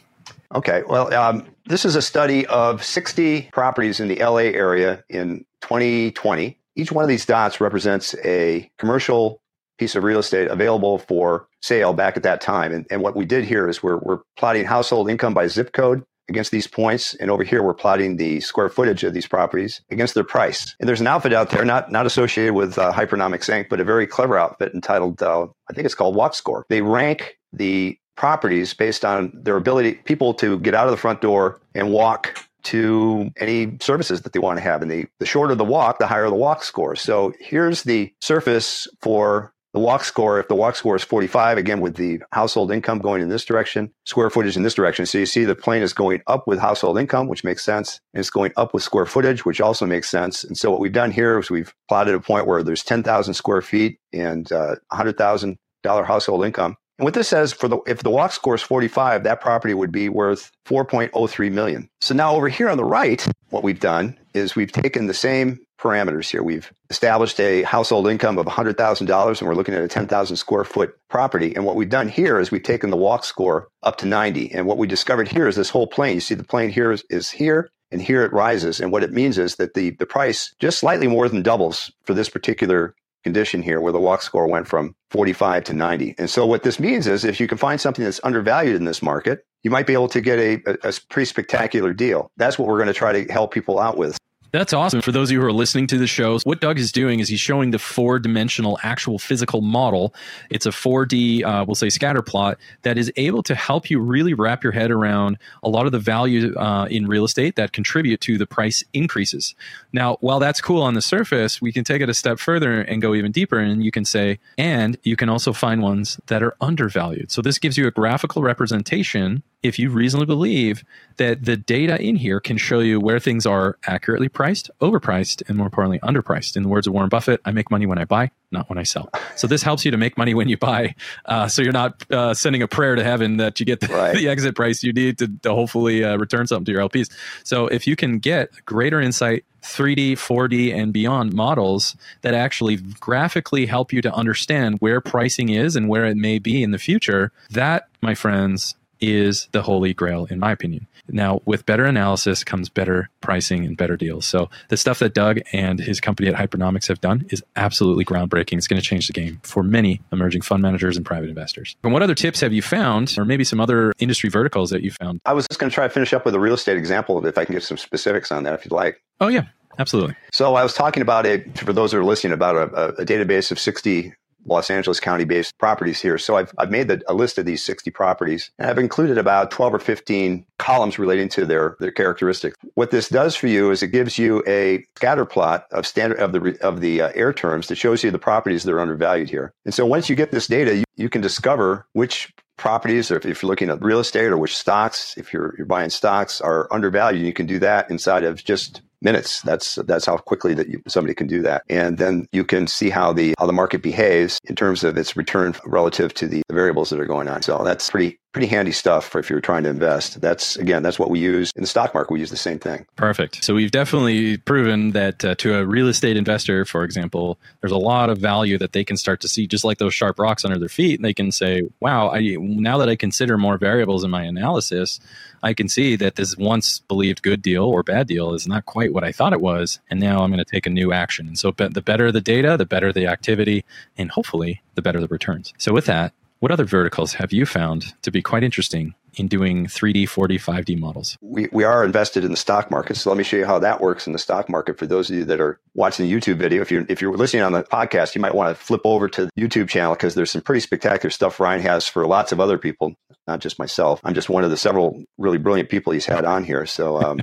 Okay. 0.54 0.82
Well, 0.86 1.12
um, 1.14 1.46
this 1.66 1.84
is 1.84 1.96
a 1.96 2.02
study 2.02 2.46
of 2.46 2.84
60 2.84 3.50
properties 3.52 4.00
in 4.00 4.08
the 4.08 4.16
LA 4.16 4.50
area 4.52 5.02
in 5.08 5.44
2020. 5.62 6.58
Each 6.74 6.92
one 6.92 7.04
of 7.04 7.08
these 7.08 7.26
dots 7.26 7.60
represents 7.60 8.14
a 8.24 8.70
commercial 8.78 9.42
piece 9.78 9.94
of 9.94 10.04
real 10.04 10.20
estate 10.20 10.48
available 10.48 10.98
for 10.98 11.48
sale 11.60 11.92
back 11.92 12.16
at 12.16 12.22
that 12.22 12.40
time. 12.40 12.72
And, 12.72 12.86
and 12.90 13.02
what 13.02 13.16
we 13.16 13.24
did 13.24 13.44
here 13.44 13.68
is 13.68 13.82
we're, 13.82 13.98
we're 13.98 14.20
plotting 14.36 14.64
household 14.64 15.10
income 15.10 15.34
by 15.34 15.46
zip 15.46 15.72
code 15.72 16.04
against 16.28 16.50
these 16.50 16.66
points. 16.66 17.14
And 17.14 17.30
over 17.30 17.42
here, 17.42 17.62
we're 17.62 17.74
plotting 17.74 18.16
the 18.16 18.40
square 18.40 18.68
footage 18.68 19.04
of 19.04 19.12
these 19.12 19.26
properties 19.26 19.82
against 19.90 20.14
their 20.14 20.24
price. 20.24 20.74
And 20.78 20.88
there's 20.88 21.00
an 21.00 21.06
outfit 21.06 21.32
out 21.32 21.50
there, 21.50 21.64
not, 21.64 21.90
not 21.90 22.06
associated 22.06 22.54
with 22.54 22.78
uh, 22.78 22.92
Hypernomics 22.92 23.50
Inc., 23.50 23.68
but 23.68 23.80
a 23.80 23.84
very 23.84 24.06
clever 24.06 24.38
outfit 24.38 24.72
entitled, 24.74 25.22
uh, 25.22 25.46
I 25.68 25.72
think 25.72 25.84
it's 25.84 25.94
called 25.94 26.14
Walk 26.14 26.34
Score. 26.34 26.64
They 26.68 26.82
rank 26.82 27.38
the 27.52 27.98
properties 28.16 28.72
based 28.72 29.04
on 29.04 29.32
their 29.34 29.56
ability, 29.56 29.94
people 30.04 30.34
to 30.34 30.58
get 30.60 30.74
out 30.74 30.86
of 30.86 30.90
the 30.90 30.96
front 30.96 31.20
door 31.20 31.60
and 31.74 31.90
walk 31.90 32.38
to 32.64 33.30
any 33.36 33.76
services 33.80 34.22
that 34.22 34.32
they 34.32 34.40
want 34.40 34.58
to 34.58 34.62
have. 34.62 34.82
And 34.82 34.90
the, 34.90 35.06
the 35.18 35.26
shorter 35.26 35.54
the 35.54 35.64
walk, 35.64 35.98
the 35.98 36.06
higher 36.06 36.28
the 36.28 36.34
walk 36.34 36.62
score. 36.62 36.96
So 36.96 37.32
here's 37.40 37.82
the 37.82 38.12
surface 38.20 38.88
for 39.00 39.52
the 39.72 39.80
walk 39.80 40.04
score. 40.04 40.38
If 40.38 40.48
the 40.48 40.54
walk 40.54 40.76
score 40.76 40.96
is 40.96 41.02
45, 41.02 41.58
again, 41.58 41.80
with 41.80 41.96
the 41.96 42.20
household 42.32 42.72
income 42.72 42.98
going 42.98 43.22
in 43.22 43.28
this 43.28 43.44
direction, 43.44 43.90
square 44.04 44.30
footage 44.30 44.56
in 44.56 44.62
this 44.62 44.74
direction. 44.74 45.06
So 45.06 45.18
you 45.18 45.26
see 45.26 45.44
the 45.44 45.54
plane 45.54 45.82
is 45.82 45.92
going 45.92 46.20
up 46.26 46.46
with 46.46 46.58
household 46.58 46.98
income, 46.98 47.28
which 47.28 47.44
makes 47.44 47.64
sense. 47.64 48.00
And 48.12 48.20
it's 48.20 48.30
going 48.30 48.52
up 48.56 48.74
with 48.74 48.82
square 48.82 49.06
footage, 49.06 49.44
which 49.44 49.60
also 49.60 49.86
makes 49.86 50.10
sense. 50.10 50.44
And 50.44 50.56
so 50.56 50.70
what 50.70 50.80
we've 50.80 50.92
done 50.92 51.10
here 51.10 51.38
is 51.38 51.50
we've 51.50 51.74
plotted 51.88 52.14
a 52.14 52.20
point 52.20 52.46
where 52.46 52.62
there's 52.62 52.84
10,000 52.84 53.34
square 53.34 53.62
feet 53.62 53.98
and 54.12 54.50
uh, 54.52 54.76
$100,000 54.92 55.56
household 56.04 56.44
income. 56.44 56.76
And 56.98 57.04
what 57.04 57.14
this 57.14 57.28
says 57.28 57.52
for 57.52 57.68
the 57.68 57.78
if 57.86 58.02
the 58.02 58.10
walk 58.10 58.32
score 58.32 58.54
is 58.54 58.62
45, 58.62 59.24
that 59.24 59.40
property 59.40 59.74
would 59.74 59.92
be 59.92 60.08
worth 60.08 60.50
4.03 60.66 61.50
million. 61.52 61.88
So 62.00 62.14
now 62.14 62.34
over 62.34 62.48
here 62.48 62.68
on 62.68 62.76
the 62.76 62.84
right, 62.84 63.26
what 63.50 63.62
we've 63.62 63.80
done 63.80 64.18
is 64.34 64.54
we've 64.54 64.72
taken 64.72 65.06
the 65.06 65.14
same 65.14 65.58
parameters 65.80 66.30
here. 66.30 66.42
We've 66.42 66.72
established 66.90 67.40
a 67.40 67.62
household 67.62 68.08
income 68.08 68.38
of 68.38 68.46
$100,000 68.46 69.38
and 69.40 69.48
we're 69.48 69.54
looking 69.54 69.74
at 69.74 69.82
a 69.82 69.88
10,000 69.88 70.36
square 70.36 70.64
foot 70.64 70.96
property. 71.08 71.54
And 71.56 71.64
what 71.64 71.74
we've 71.74 71.88
done 71.88 72.08
here 72.08 72.38
is 72.38 72.50
we've 72.50 72.62
taken 72.62 72.90
the 72.90 72.96
walk 72.96 73.24
score 73.24 73.68
up 73.82 73.96
to 73.98 74.06
90. 74.06 74.52
And 74.52 74.66
what 74.66 74.78
we 74.78 74.86
discovered 74.86 75.28
here 75.28 75.48
is 75.48 75.56
this 75.56 75.70
whole 75.70 75.88
plane. 75.88 76.14
You 76.14 76.20
see 76.20 76.34
the 76.34 76.44
plane 76.44 76.70
here 76.70 76.92
is, 76.92 77.02
is 77.10 77.30
here 77.30 77.68
and 77.90 78.00
here 78.00 78.24
it 78.24 78.32
rises. 78.32 78.80
And 78.80 78.92
what 78.92 79.02
it 79.02 79.12
means 79.12 79.38
is 79.38 79.56
that 79.56 79.74
the, 79.74 79.90
the 79.90 80.06
price 80.06 80.54
just 80.60 80.78
slightly 80.78 81.08
more 81.08 81.28
than 81.28 81.42
doubles 81.42 81.90
for 82.04 82.14
this 82.14 82.28
particular 82.28 82.94
condition 83.24 83.62
here 83.62 83.80
where 83.80 83.92
the 83.92 84.00
walk 84.00 84.22
score 84.22 84.46
went 84.46 84.66
from 84.66 84.94
45 85.10 85.64
to 85.64 85.72
90. 85.72 86.14
And 86.18 86.28
so 86.28 86.46
what 86.46 86.62
this 86.62 86.78
means 86.80 87.06
is 87.06 87.24
if 87.24 87.40
you 87.40 87.46
can 87.46 87.58
find 87.58 87.80
something 87.80 88.04
that's 88.04 88.20
undervalued 88.24 88.76
in 88.76 88.84
this 88.84 89.02
market, 89.02 89.46
you 89.62 89.70
might 89.70 89.86
be 89.86 89.92
able 89.92 90.08
to 90.08 90.20
get 90.20 90.38
a, 90.38 90.62
a, 90.66 90.88
a 90.88 90.92
pretty 91.08 91.26
spectacular 91.26 91.92
deal. 91.92 92.30
That's 92.36 92.58
what 92.58 92.68
we're 92.68 92.78
going 92.78 92.88
to 92.88 92.94
try 92.94 93.12
to 93.12 93.32
help 93.32 93.52
people 93.52 93.78
out 93.78 93.96
with. 93.96 94.18
That's 94.52 94.74
awesome. 94.74 95.00
For 95.00 95.12
those 95.12 95.30
of 95.30 95.32
you 95.32 95.40
who 95.40 95.46
are 95.46 95.52
listening 95.52 95.86
to 95.88 95.98
the 95.98 96.06
show, 96.06 96.38
what 96.40 96.60
Doug 96.60 96.78
is 96.78 96.92
doing 96.92 97.20
is 97.20 97.28
he's 97.30 97.40
showing 97.40 97.70
the 97.70 97.78
four 97.78 98.18
dimensional 98.18 98.78
actual 98.82 99.18
physical 99.18 99.62
model. 99.62 100.14
It's 100.50 100.66
a 100.66 100.70
4D, 100.70 101.42
uh, 101.42 101.64
we'll 101.66 101.74
say 101.74 101.88
scatter 101.88 102.20
plot 102.20 102.58
that 102.82 102.98
is 102.98 103.10
able 103.16 103.42
to 103.44 103.54
help 103.54 103.88
you 103.88 103.98
really 103.98 104.34
wrap 104.34 104.62
your 104.62 104.72
head 104.72 104.90
around 104.90 105.38
a 105.62 105.70
lot 105.70 105.86
of 105.86 105.92
the 105.92 105.98
value 105.98 106.54
uh, 106.56 106.86
in 106.90 107.06
real 107.06 107.24
estate 107.24 107.56
that 107.56 107.72
contribute 107.72 108.20
to 108.20 108.36
the 108.36 108.46
price 108.46 108.84
increases. 108.92 109.54
Now, 109.90 110.18
while 110.20 110.38
that's 110.38 110.60
cool 110.60 110.82
on 110.82 110.92
the 110.92 111.02
surface, 111.02 111.62
we 111.62 111.72
can 111.72 111.82
take 111.82 112.02
it 112.02 112.10
a 112.10 112.14
step 112.14 112.38
further 112.38 112.82
and 112.82 113.00
go 113.00 113.14
even 113.14 113.32
deeper. 113.32 113.58
And 113.58 113.82
you 113.82 113.90
can 113.90 114.04
say, 114.04 114.38
and 114.58 114.98
you 115.02 115.16
can 115.16 115.30
also 115.30 115.54
find 115.54 115.80
ones 115.80 116.20
that 116.26 116.42
are 116.42 116.54
undervalued. 116.60 117.30
So 117.30 117.40
this 117.40 117.58
gives 117.58 117.78
you 117.78 117.86
a 117.86 117.90
graphical 117.90 118.42
representation 118.42 119.44
if 119.62 119.78
you 119.78 119.90
reasonably 119.90 120.26
believe 120.26 120.84
that 121.16 121.44
the 121.44 121.56
data 121.56 122.00
in 122.00 122.16
here 122.16 122.40
can 122.40 122.56
show 122.56 122.80
you 122.80 122.98
where 122.98 123.20
things 123.20 123.46
are 123.46 123.78
accurately 123.86 124.28
priced, 124.28 124.70
overpriced, 124.80 125.48
and 125.48 125.56
more 125.56 125.66
importantly, 125.66 126.00
underpriced. 126.00 126.56
In 126.56 126.62
the 126.62 126.68
words 126.68 126.86
of 126.86 126.92
Warren 126.92 127.08
Buffett, 127.08 127.40
I 127.44 127.52
make 127.52 127.70
money 127.70 127.86
when 127.86 127.98
I 127.98 128.04
buy, 128.04 128.30
not 128.50 128.68
when 128.68 128.78
I 128.78 128.82
sell. 128.82 129.08
So 129.36 129.46
this 129.46 129.62
helps 129.62 129.84
you 129.84 129.90
to 129.90 129.96
make 129.96 130.18
money 130.18 130.34
when 130.34 130.48
you 130.48 130.56
buy. 130.56 130.94
Uh, 131.26 131.48
so 131.48 131.62
you're 131.62 131.72
not 131.72 132.10
uh, 132.10 132.34
sending 132.34 132.62
a 132.62 132.68
prayer 132.68 132.96
to 132.96 133.04
heaven 133.04 133.36
that 133.36 133.60
you 133.60 133.66
get 133.66 133.80
the, 133.80 133.88
right. 133.88 134.16
the 134.16 134.28
exit 134.28 134.56
price 134.56 134.82
you 134.82 134.92
need 134.92 135.18
to, 135.18 135.28
to 135.42 135.54
hopefully 135.54 136.04
uh, 136.04 136.16
return 136.16 136.46
something 136.46 136.64
to 136.64 136.72
your 136.72 136.88
LPs. 136.88 137.10
So 137.44 137.66
if 137.68 137.86
you 137.86 137.94
can 137.94 138.18
get 138.18 138.50
greater 138.64 139.00
insight, 139.00 139.44
3D, 139.62 140.14
4D, 140.14 140.74
and 140.74 140.92
beyond 140.92 141.34
models 141.34 141.96
that 142.22 142.34
actually 142.34 142.76
graphically 142.76 143.66
help 143.66 143.92
you 143.92 144.02
to 144.02 144.12
understand 144.12 144.78
where 144.80 145.00
pricing 145.00 145.50
is 145.50 145.76
and 145.76 145.88
where 145.88 146.04
it 146.04 146.16
may 146.16 146.40
be 146.40 146.62
in 146.62 146.72
the 146.72 146.78
future, 146.78 147.30
that, 147.50 147.88
my 148.00 148.14
friends, 148.14 148.74
is 149.02 149.48
the 149.52 149.60
holy 149.60 149.92
grail, 149.92 150.26
in 150.26 150.38
my 150.38 150.52
opinion. 150.52 150.86
Now, 151.08 151.42
with 151.44 151.66
better 151.66 151.84
analysis 151.84 152.44
comes 152.44 152.68
better 152.68 153.10
pricing 153.20 153.66
and 153.66 153.76
better 153.76 153.96
deals. 153.96 154.24
So, 154.24 154.48
the 154.68 154.76
stuff 154.76 155.00
that 155.00 155.12
Doug 155.12 155.40
and 155.52 155.80
his 155.80 156.00
company 156.00 156.28
at 156.28 156.34
Hypernomics 156.34 156.86
have 156.86 157.00
done 157.00 157.26
is 157.30 157.42
absolutely 157.56 158.04
groundbreaking. 158.04 158.56
It's 158.56 158.68
going 158.68 158.80
to 158.80 158.86
change 158.86 159.08
the 159.08 159.12
game 159.12 159.40
for 159.42 159.62
many 159.62 160.00
emerging 160.12 160.42
fund 160.42 160.62
managers 160.62 160.96
and 160.96 161.04
private 161.04 161.28
investors. 161.28 161.76
And 161.82 161.92
what 161.92 162.02
other 162.02 162.14
tips 162.14 162.40
have 162.40 162.52
you 162.52 162.62
found, 162.62 163.14
or 163.18 163.24
maybe 163.24 163.44
some 163.44 163.60
other 163.60 163.92
industry 163.98 164.30
verticals 164.30 164.70
that 164.70 164.82
you 164.82 164.92
found? 164.92 165.20
I 165.26 165.32
was 165.32 165.46
just 165.48 165.58
going 165.58 165.70
to 165.70 165.74
try 165.74 165.88
to 165.88 165.92
finish 165.92 166.12
up 166.12 166.24
with 166.24 166.34
a 166.34 166.40
real 166.40 166.54
estate 166.54 166.76
example, 166.76 167.24
if 167.26 167.36
I 167.36 167.44
can 167.44 167.54
get 167.54 167.64
some 167.64 167.76
specifics 167.76 168.30
on 168.30 168.44
that, 168.44 168.54
if 168.54 168.64
you'd 168.64 168.72
like. 168.72 169.02
Oh, 169.20 169.28
yeah. 169.28 169.46
Absolutely. 169.78 170.14
So 170.32 170.54
I 170.54 170.62
was 170.62 170.74
talking 170.74 171.00
about 171.00 171.24
it 171.26 171.58
for 171.58 171.72
those 171.72 171.92
who 171.92 171.98
are 171.98 172.04
listening 172.04 172.32
about 172.32 172.56
a, 172.56 173.00
a 173.00 173.06
database 173.06 173.50
of 173.50 173.58
60 173.58 174.12
Los 174.44 174.70
Angeles 174.70 175.00
County 175.00 175.24
based 175.24 175.56
properties 175.58 176.00
here. 176.00 176.18
So 176.18 176.36
I've, 176.36 176.52
I've 176.58 176.70
made 176.70 176.88
the, 176.88 177.02
a 177.08 177.14
list 177.14 177.38
of 177.38 177.46
these 177.46 177.64
60 177.64 177.90
properties 177.90 178.50
and 178.58 178.68
I've 178.68 178.78
included 178.78 179.18
about 179.18 179.50
12 179.50 179.74
or 179.74 179.78
15 179.78 180.44
columns 180.58 180.98
relating 180.98 181.28
to 181.30 181.46
their, 181.46 181.76
their 181.80 181.90
characteristics. 181.90 182.56
What 182.74 182.90
this 182.90 183.08
does 183.08 183.36
for 183.36 183.46
you 183.46 183.70
is 183.70 183.82
it 183.82 183.88
gives 183.88 184.18
you 184.18 184.42
a 184.46 184.84
scatter 184.96 185.24
plot 185.24 185.66
of 185.70 185.86
standard 185.86 186.18
of 186.18 186.32
the, 186.32 186.58
of 186.62 186.80
the 186.80 187.02
uh, 187.02 187.12
error 187.14 187.32
terms 187.32 187.68
that 187.68 187.76
shows 187.76 188.02
you 188.02 188.10
the 188.10 188.18
properties 188.18 188.64
that 188.64 188.72
are 188.72 188.80
undervalued 188.80 189.30
here. 189.30 189.52
And 189.64 189.74
so 189.74 189.86
once 189.86 190.08
you 190.08 190.16
get 190.16 190.30
this 190.30 190.46
data, 190.46 190.76
you, 190.76 190.84
you 190.96 191.08
can 191.08 191.20
discover 191.20 191.86
which 191.92 192.32
properties 192.56 193.10
or 193.10 193.16
if, 193.16 193.26
if, 193.26 193.42
you're 193.42 193.48
looking 193.48 193.70
at 193.70 193.82
real 193.82 193.98
estate 193.98 194.26
or 194.26 194.38
which 194.38 194.56
stocks, 194.56 195.16
if 195.16 195.32
you're, 195.32 195.54
you're 195.56 195.66
buying 195.66 195.90
stocks 195.90 196.40
are 196.40 196.72
undervalued, 196.72 197.24
you 197.24 197.32
can 197.32 197.46
do 197.46 197.58
that 197.58 197.90
inside 197.90 198.24
of 198.24 198.42
just 198.44 198.82
minutes. 199.02 199.42
That's 199.42 199.76
that's 199.86 200.06
how 200.06 200.16
quickly 200.16 200.54
that 200.54 200.68
you, 200.68 200.82
somebody 200.88 201.14
can 201.14 201.26
do 201.26 201.42
that, 201.42 201.62
and 201.68 201.98
then 201.98 202.26
you 202.32 202.44
can 202.44 202.66
see 202.66 202.90
how 202.90 203.12
the 203.12 203.34
how 203.38 203.46
the 203.46 203.52
market 203.52 203.82
behaves 203.82 204.38
in 204.44 204.54
terms 204.54 204.84
of 204.84 204.96
its 204.96 205.16
return 205.16 205.54
relative 205.64 206.14
to 206.14 206.26
the, 206.26 206.42
the 206.48 206.54
variables 206.54 206.90
that 206.90 207.00
are 207.00 207.06
going 207.06 207.28
on. 207.28 207.42
So 207.42 207.62
that's 207.64 207.90
pretty 207.90 208.18
pretty 208.32 208.46
handy 208.46 208.72
stuff 208.72 209.06
for 209.06 209.18
if 209.18 209.28
you're 209.28 209.40
trying 209.40 209.62
to 209.62 209.70
invest. 209.70 210.20
That's 210.20 210.56
again, 210.56 210.82
that's 210.82 210.98
what 210.98 211.10
we 211.10 211.20
use 211.20 211.52
in 211.54 211.62
the 211.62 211.66
stock 211.68 211.94
market. 211.94 212.12
We 212.12 212.20
use 212.20 212.30
the 212.30 212.36
same 212.36 212.58
thing. 212.58 212.86
Perfect. 212.96 213.44
So 213.44 213.54
we've 213.54 213.70
definitely 213.70 214.38
proven 214.38 214.92
that 214.92 215.24
uh, 215.24 215.34
to 215.36 215.58
a 215.58 215.66
real 215.66 215.88
estate 215.88 216.16
investor, 216.16 216.64
for 216.64 216.82
example, 216.82 217.38
there's 217.60 217.72
a 217.72 217.78
lot 217.78 218.10
of 218.10 218.18
value 218.18 218.58
that 218.58 218.72
they 218.72 218.84
can 218.84 218.96
start 218.96 219.20
to 219.20 219.28
see, 219.28 219.46
just 219.46 219.64
like 219.64 219.78
those 219.78 219.94
sharp 219.94 220.18
rocks 220.18 220.44
under 220.44 220.58
their 220.58 220.68
feet. 220.68 220.98
And 220.98 221.04
they 221.04 221.14
can 221.14 221.30
say, 221.30 221.62
"Wow, 221.80 222.08
I, 222.08 222.36
now 222.40 222.78
that 222.78 222.88
I 222.88 222.96
consider 222.96 223.36
more 223.36 223.58
variables 223.58 224.02
in 224.02 224.10
my 224.10 224.22
analysis, 224.22 224.98
I 225.42 225.52
can 225.52 225.68
see 225.68 225.96
that 225.96 226.16
this 226.16 226.36
once 226.36 226.80
believed 226.80 227.22
good 227.22 227.42
deal 227.42 227.64
or 227.64 227.82
bad 227.82 228.06
deal 228.06 228.32
is 228.32 228.46
not 228.48 228.64
quite 228.64 228.94
what 228.94 229.04
I 229.04 229.12
thought 229.12 229.32
it 229.32 229.40
was, 229.40 229.78
and 229.90 230.00
now 230.00 230.22
I'm 230.22 230.30
going 230.30 230.44
to 230.44 230.50
take 230.50 230.66
a 230.66 230.70
new 230.70 230.92
action." 230.92 231.26
And 231.26 231.38
so, 231.38 231.50
the 231.50 231.82
better 231.82 232.10
the 232.10 232.20
data, 232.20 232.56
the 232.56 232.66
better 232.66 232.92
the 232.92 233.06
activity, 233.06 233.64
and 233.98 234.10
hopefully, 234.10 234.62
the 234.74 234.82
better 234.82 235.00
the 235.00 235.08
returns. 235.08 235.52
So 235.58 235.72
with 235.72 235.86
that, 235.86 236.12
what 236.42 236.50
other 236.50 236.64
verticals 236.64 237.12
have 237.12 237.32
you 237.32 237.46
found 237.46 237.94
to 238.02 238.10
be 238.10 238.20
quite 238.20 238.42
interesting 238.42 238.96
in 239.14 239.28
doing 239.28 239.66
3D, 239.66 240.08
4D, 240.08 240.42
5D 240.42 240.76
models? 240.76 241.16
We, 241.20 241.48
we 241.52 241.62
are 241.62 241.84
invested 241.84 242.24
in 242.24 242.32
the 242.32 242.36
stock 242.36 242.68
market. 242.68 242.96
So 242.96 243.10
let 243.10 243.16
me 243.16 243.22
show 243.22 243.36
you 243.36 243.46
how 243.46 243.60
that 243.60 243.80
works 243.80 244.08
in 244.08 244.12
the 244.12 244.18
stock 244.18 244.48
market. 244.48 244.76
For 244.76 244.84
those 244.84 245.08
of 245.08 245.14
you 245.14 245.24
that 245.26 245.40
are 245.40 245.60
watching 245.74 246.04
the 246.04 246.12
YouTube 246.12 246.38
video, 246.38 246.60
if 246.60 246.72
you're, 246.72 246.84
if 246.88 247.00
you're 247.00 247.16
listening 247.16 247.44
on 247.44 247.52
the 247.52 247.62
podcast, 247.62 248.16
you 248.16 248.20
might 248.20 248.34
want 248.34 248.48
to 248.58 248.60
flip 248.60 248.80
over 248.82 249.08
to 249.10 249.26
the 249.26 249.30
YouTube 249.38 249.68
channel 249.68 249.94
because 249.94 250.16
there's 250.16 250.32
some 250.32 250.42
pretty 250.42 250.58
spectacular 250.58 251.10
stuff 251.10 251.38
Ryan 251.38 251.62
has 251.62 251.86
for 251.86 252.08
lots 252.08 252.32
of 252.32 252.40
other 252.40 252.58
people, 252.58 252.96
not 253.28 253.38
just 253.38 253.60
myself. 253.60 254.00
I'm 254.02 254.14
just 254.14 254.28
one 254.28 254.42
of 254.42 254.50
the 254.50 254.56
several 254.56 255.00
really 255.18 255.38
brilliant 255.38 255.68
people 255.68 255.92
he's 255.92 256.06
had 256.06 256.24
on 256.24 256.42
here. 256.42 256.66
So 256.66 257.00
um, 257.00 257.20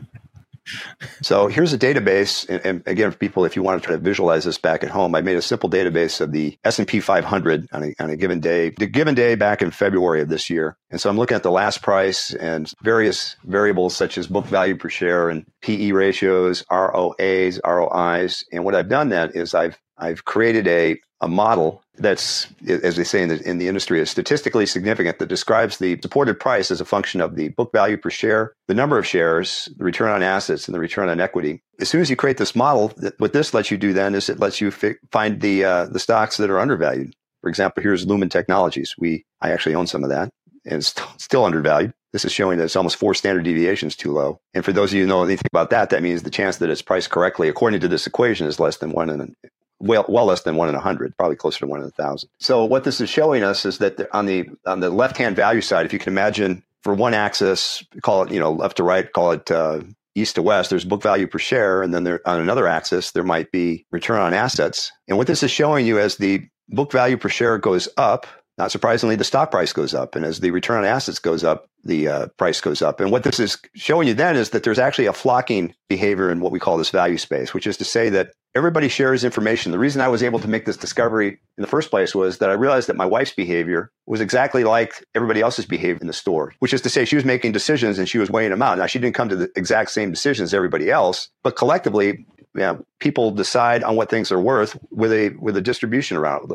so 1.22 1.48
here's 1.48 1.74
a 1.74 1.78
database, 1.78 2.48
and, 2.50 2.66
and, 2.66 2.84
again, 2.86 3.12
for 3.12 3.18
people, 3.18 3.46
if 3.46 3.56
you 3.56 3.64
want 3.64 3.82
to 3.82 3.86
try 3.86 3.96
to 3.96 4.02
visualize 4.02 4.44
this 4.46 4.58
back 4.58 4.84
at 4.84 4.90
home, 4.90 5.16
I 5.16 5.22
made 5.22 5.38
a 5.38 5.42
simple 5.42 5.70
database 5.70 6.22
of 6.22 6.32
the 6.32 6.58
S&P 6.64 7.00
500 7.00 7.68
on 7.72 7.84
a, 7.84 7.94
on 8.00 8.10
a 8.10 8.16
given 8.16 8.40
day, 8.40 8.72
the 8.72 8.88
given 8.88 9.16
day 9.16 9.36
back 9.36 9.62
in 9.62 9.72
February 9.72 10.22
of 10.22 10.30
this 10.30 10.50
year. 10.50 10.78
And 10.90 11.00
so 11.00 11.10
I'm 11.10 11.18
looking 11.18 11.36
at 11.36 11.44
the 11.44 11.52
last 11.52 11.82
price 11.82 12.34
and 12.34 12.72
various 12.84 13.36
variables 13.44 13.96
such 13.96 14.18
as 14.18 14.28
book 14.28 14.46
value 14.46 14.76
per 14.76 14.90
share 14.90 15.30
and 15.30 15.46
PE 15.62 15.92
ratios, 15.92 16.64
ROAs, 16.72 17.60
ROIs. 17.66 18.44
And 18.52 18.66
what 18.66 18.76
I've 18.76 18.90
done 18.90 19.10
then 19.10 19.32
is 19.34 19.54
I've 19.54 19.78
I've 20.00 20.26
created 20.26 20.68
a, 20.68 20.98
a 21.22 21.28
model 21.28 21.84
that's, 22.00 22.48
as 22.68 22.96
they 22.96 23.04
say 23.04 23.22
in 23.22 23.30
the, 23.30 23.50
in 23.50 23.58
the 23.58 23.68
industry, 23.68 24.00
is 24.00 24.10
statistically 24.10 24.66
significant 24.66 25.20
that 25.20 25.28
describes 25.28 25.78
the 25.78 26.00
supported 26.02 26.40
price 26.40 26.72
as 26.72 26.82
a 26.82 26.86
function 26.86 27.22
of 27.22 27.36
the 27.36 27.50
book 27.50 27.72
value 27.72 27.98
per 27.98 28.10
share, 28.10 28.54
the 28.68 28.74
number 28.74 28.98
of 28.98 29.06
shares, 29.06 29.70
the 29.78 29.84
return 29.84 30.10
on 30.10 30.24
assets, 30.24 30.68
and 30.68 30.76
the 30.76 30.80
return 30.80 31.10
on 31.10 31.20
equity. 31.20 31.62
As 31.80 31.90
soon 31.90 32.02
as 32.02 32.10
you 32.10 32.16
create 32.16 32.38
this 32.38 32.56
model, 32.56 32.94
what 33.18 33.34
this 33.34 33.54
lets 33.54 33.72
you 33.72 33.78
do 33.78 33.94
then 33.94 34.16
is 34.16 34.30
it 34.30 34.40
lets 34.40 34.60
you 34.60 34.72
fi- 34.72 34.96
find 35.12 35.42
the 35.42 35.64
uh, 35.64 35.86
the 35.86 36.00
stocks 36.00 36.38
that 36.38 36.50
are 36.50 36.60
undervalued. 36.60 37.14
For 37.42 37.50
example, 37.50 37.84
here's 37.84 38.06
Lumen 38.06 38.30
Technologies. 38.30 38.96
We 38.98 39.26
I 39.42 39.52
actually 39.52 39.76
own 39.76 39.88
some 39.88 40.04
of 40.04 40.10
that, 40.10 40.30
and 40.66 40.76
it's 40.76 40.94
still 41.18 41.46
undervalued. 41.46 41.94
This 42.12 42.26
is 42.26 42.32
showing 42.32 42.58
that 42.58 42.64
it's 42.66 42.76
almost 42.76 42.96
four 42.96 43.14
standard 43.14 43.44
deviations 43.44 43.96
too 43.96 44.12
low. 44.12 44.42
And 44.56 44.66
for 44.66 44.74
those 44.74 44.92
of 44.92 44.96
you 44.96 45.04
who 45.04 45.08
know 45.08 45.24
anything 45.24 45.48
about 45.54 45.70
that, 45.70 45.92
that 45.92 46.02
means 46.02 46.24
the 46.24 46.32
chance 46.32 46.58
that 46.58 46.70
it's 46.70 46.82
priced 46.82 47.12
correctly 47.12 47.48
according 47.48 47.82
to 47.82 47.88
this 47.88 48.08
equation 48.08 48.48
is 48.48 48.60
less 48.60 48.78
than 48.78 48.92
one 48.92 49.10
in 49.10 49.36
well, 49.80 50.06
well 50.08 50.26
less 50.26 50.44
than 50.44 50.56
one 50.56 50.70
in 50.70 50.76
a 50.76 50.80
hundred, 50.80 51.16
probably 51.18 51.36
closer 51.36 51.60
to 51.60 51.68
one 51.68 51.82
in 51.82 51.88
a 51.88 51.92
thousand. 51.92 52.30
So 52.40 52.66
what 52.66 52.84
this 52.84 53.02
is 53.02 53.10
showing 53.10 53.44
us 53.44 53.66
is 53.66 53.78
that 53.80 54.08
on 54.14 54.26
the 54.26 54.50
on 54.66 54.80
the 54.80 54.90
left 54.90 55.18
hand 55.18 55.36
value 55.36 55.62
side, 55.62 55.86
if 55.86 55.94
you 55.94 56.00
can 56.00 56.14
imagine 56.14 56.64
for 56.84 56.94
one 56.94 57.14
axis, 57.14 57.84
call 58.02 58.24
it 58.24 58.32
you 58.32 58.40
know 58.40 58.52
left 58.52 58.78
to 58.78 58.84
right, 58.84 59.12
call 59.12 59.32
it 59.32 59.50
uh, 59.52 59.82
east 60.16 60.36
to 60.36 60.42
west, 60.42 60.70
there's 60.70 60.86
book 60.86 61.02
value 61.02 61.28
per 61.28 61.40
share, 61.40 61.82
and 61.82 61.94
then 61.94 62.04
there 62.04 62.22
on 62.26 62.40
another 62.40 62.68
axis 62.68 63.12
there 63.12 63.24
might 63.24 63.52
be 63.52 63.86
return 63.92 64.20
on 64.20 64.34
assets. 64.34 64.92
And 65.08 65.18
what 65.18 65.28
this 65.28 65.44
is 65.44 65.52
showing 65.52 65.86
you 65.86 66.00
as 66.00 66.18
the 66.18 66.48
book 66.70 66.92
value 66.92 67.18
per 67.18 67.30
share 67.30 67.58
goes 67.58 67.90
up, 67.98 68.28
not 68.60 68.72
surprisingly, 68.72 69.16
the 69.16 69.24
stock 69.24 69.52
price 69.52 69.72
goes 69.72 69.94
up. 69.94 70.16
And 70.16 70.26
as 70.26 70.42
the 70.42 70.52
return 70.52 70.80
on 70.80 70.86
assets 70.86 71.18
goes 71.18 71.46
up, 71.46 71.70
the 71.86 72.10
uh, 72.10 72.28
price 72.38 72.60
goes 72.60 72.82
up. 72.82 73.00
And 73.00 73.10
what 73.10 73.24
this 73.24 73.40
is 73.40 73.58
showing 73.74 74.10
you 74.10 74.14
then 74.14 74.36
is 74.36 74.50
that 74.50 74.64
there's 74.64 74.78
actually 74.78 75.06
a 75.06 75.14
flocking 75.14 75.74
behavior 75.88 76.30
in 76.30 76.42
what 76.42 76.52
we 76.52 76.60
call 76.60 76.78
this 76.78 76.90
value 76.90 77.18
space, 77.18 77.54
which 77.54 77.66
is 77.66 77.78
to 77.78 77.86
say 77.86 78.10
that 78.10 78.34
everybody 78.54 78.90
shares 78.90 79.24
information. 79.24 79.72
The 79.72 79.80
reason 79.80 80.02
I 80.02 80.10
was 80.10 80.22
able 80.22 80.40
to 80.40 80.50
make 80.50 80.66
this 80.66 80.76
discovery 80.76 81.40
in 81.58 81.62
the 81.62 81.68
first 81.68 81.90
place 81.90 82.14
was 82.14 82.40
that 82.40 82.50
I 82.50 82.54
realized 82.54 82.90
that 82.90 82.98
my 82.98 83.06
wife's 83.06 83.34
behavior 83.34 83.92
was 84.06 84.20
exactly 84.20 84.66
like 84.66 85.06
everybody 85.16 85.40
else's 85.40 85.66
behavior 85.66 86.00
in 86.02 86.08
the 86.08 86.14
store, 86.14 86.54
which 86.60 86.74
is 86.74 86.82
to 86.82 86.90
say 86.90 87.06
she 87.06 87.16
was 87.16 87.24
making 87.24 87.54
decisions 87.54 87.98
and 87.98 88.10
she 88.10 88.18
was 88.18 88.30
weighing 88.30 88.50
them 88.50 88.62
out. 88.62 88.78
Now, 88.78 88.88
she 88.88 89.00
didn't 89.00 89.16
come 89.16 89.30
to 89.30 89.38
the 89.38 89.50
exact 89.56 89.92
same 89.92 90.12
decisions 90.12 90.50
as 90.50 90.54
everybody 90.54 90.92
else, 90.92 91.30
but 91.44 91.56
collectively, 91.56 92.26
yeah, 92.56 92.78
people 93.00 93.32
decide 93.32 93.84
on 93.84 93.96
what 93.96 94.10
things 94.10 94.32
are 94.32 94.40
worth 94.40 94.78
with 94.90 95.12
a 95.12 95.30
with 95.40 95.56
a 95.56 95.62
distribution 95.62 96.18
around. 96.18 96.52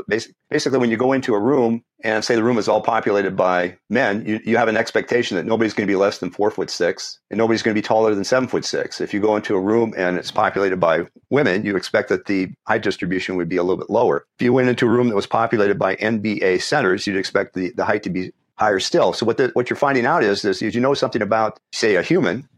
Basically, 0.50 0.78
when 0.78 0.90
you 0.90 0.96
go 0.96 1.12
into 1.12 1.34
a 1.34 1.40
room 1.40 1.84
and 2.02 2.24
say 2.24 2.34
the 2.34 2.42
room 2.42 2.58
is 2.58 2.68
all 2.68 2.80
populated 2.80 3.36
by 3.36 3.76
men, 3.88 4.24
you, 4.26 4.40
you 4.44 4.56
have 4.56 4.66
an 4.68 4.76
expectation 4.76 5.36
that 5.36 5.46
nobody's 5.46 5.72
going 5.72 5.86
to 5.86 5.90
be 5.90 5.96
less 5.96 6.18
than 6.18 6.30
four 6.30 6.50
foot 6.50 6.68
six 6.68 7.20
and 7.30 7.38
nobody's 7.38 7.62
going 7.62 7.74
to 7.74 7.78
be 7.78 7.86
taller 7.86 8.14
than 8.14 8.24
seven 8.24 8.48
foot 8.48 8.64
six. 8.64 9.00
If 9.00 9.14
you 9.14 9.20
go 9.20 9.36
into 9.36 9.54
a 9.54 9.60
room 9.60 9.94
and 9.96 10.18
it's 10.18 10.32
populated 10.32 10.78
by 10.78 11.06
women, 11.30 11.64
you 11.64 11.76
expect 11.76 12.08
that 12.08 12.26
the 12.26 12.50
height 12.66 12.82
distribution 12.82 13.36
would 13.36 13.48
be 13.48 13.56
a 13.56 13.62
little 13.62 13.78
bit 13.78 13.90
lower. 13.90 14.26
If 14.38 14.44
you 14.44 14.52
went 14.52 14.68
into 14.68 14.86
a 14.86 14.90
room 14.90 15.08
that 15.08 15.16
was 15.16 15.26
populated 15.26 15.78
by 15.78 15.94
NBA 15.96 16.60
centers, 16.62 17.06
you'd 17.06 17.16
expect 17.16 17.54
the, 17.54 17.72
the 17.76 17.84
height 17.84 18.02
to 18.02 18.10
be 18.10 18.32
higher 18.56 18.80
still. 18.80 19.12
So 19.12 19.26
what 19.26 19.36
the, 19.36 19.50
what 19.54 19.68
you're 19.68 19.76
finding 19.76 20.06
out 20.06 20.22
is 20.22 20.42
this: 20.42 20.62
is 20.62 20.74
you 20.74 20.80
know 20.80 20.94
something 20.94 21.22
about 21.22 21.58
say 21.72 21.96
a 21.96 22.02
human, 22.02 22.48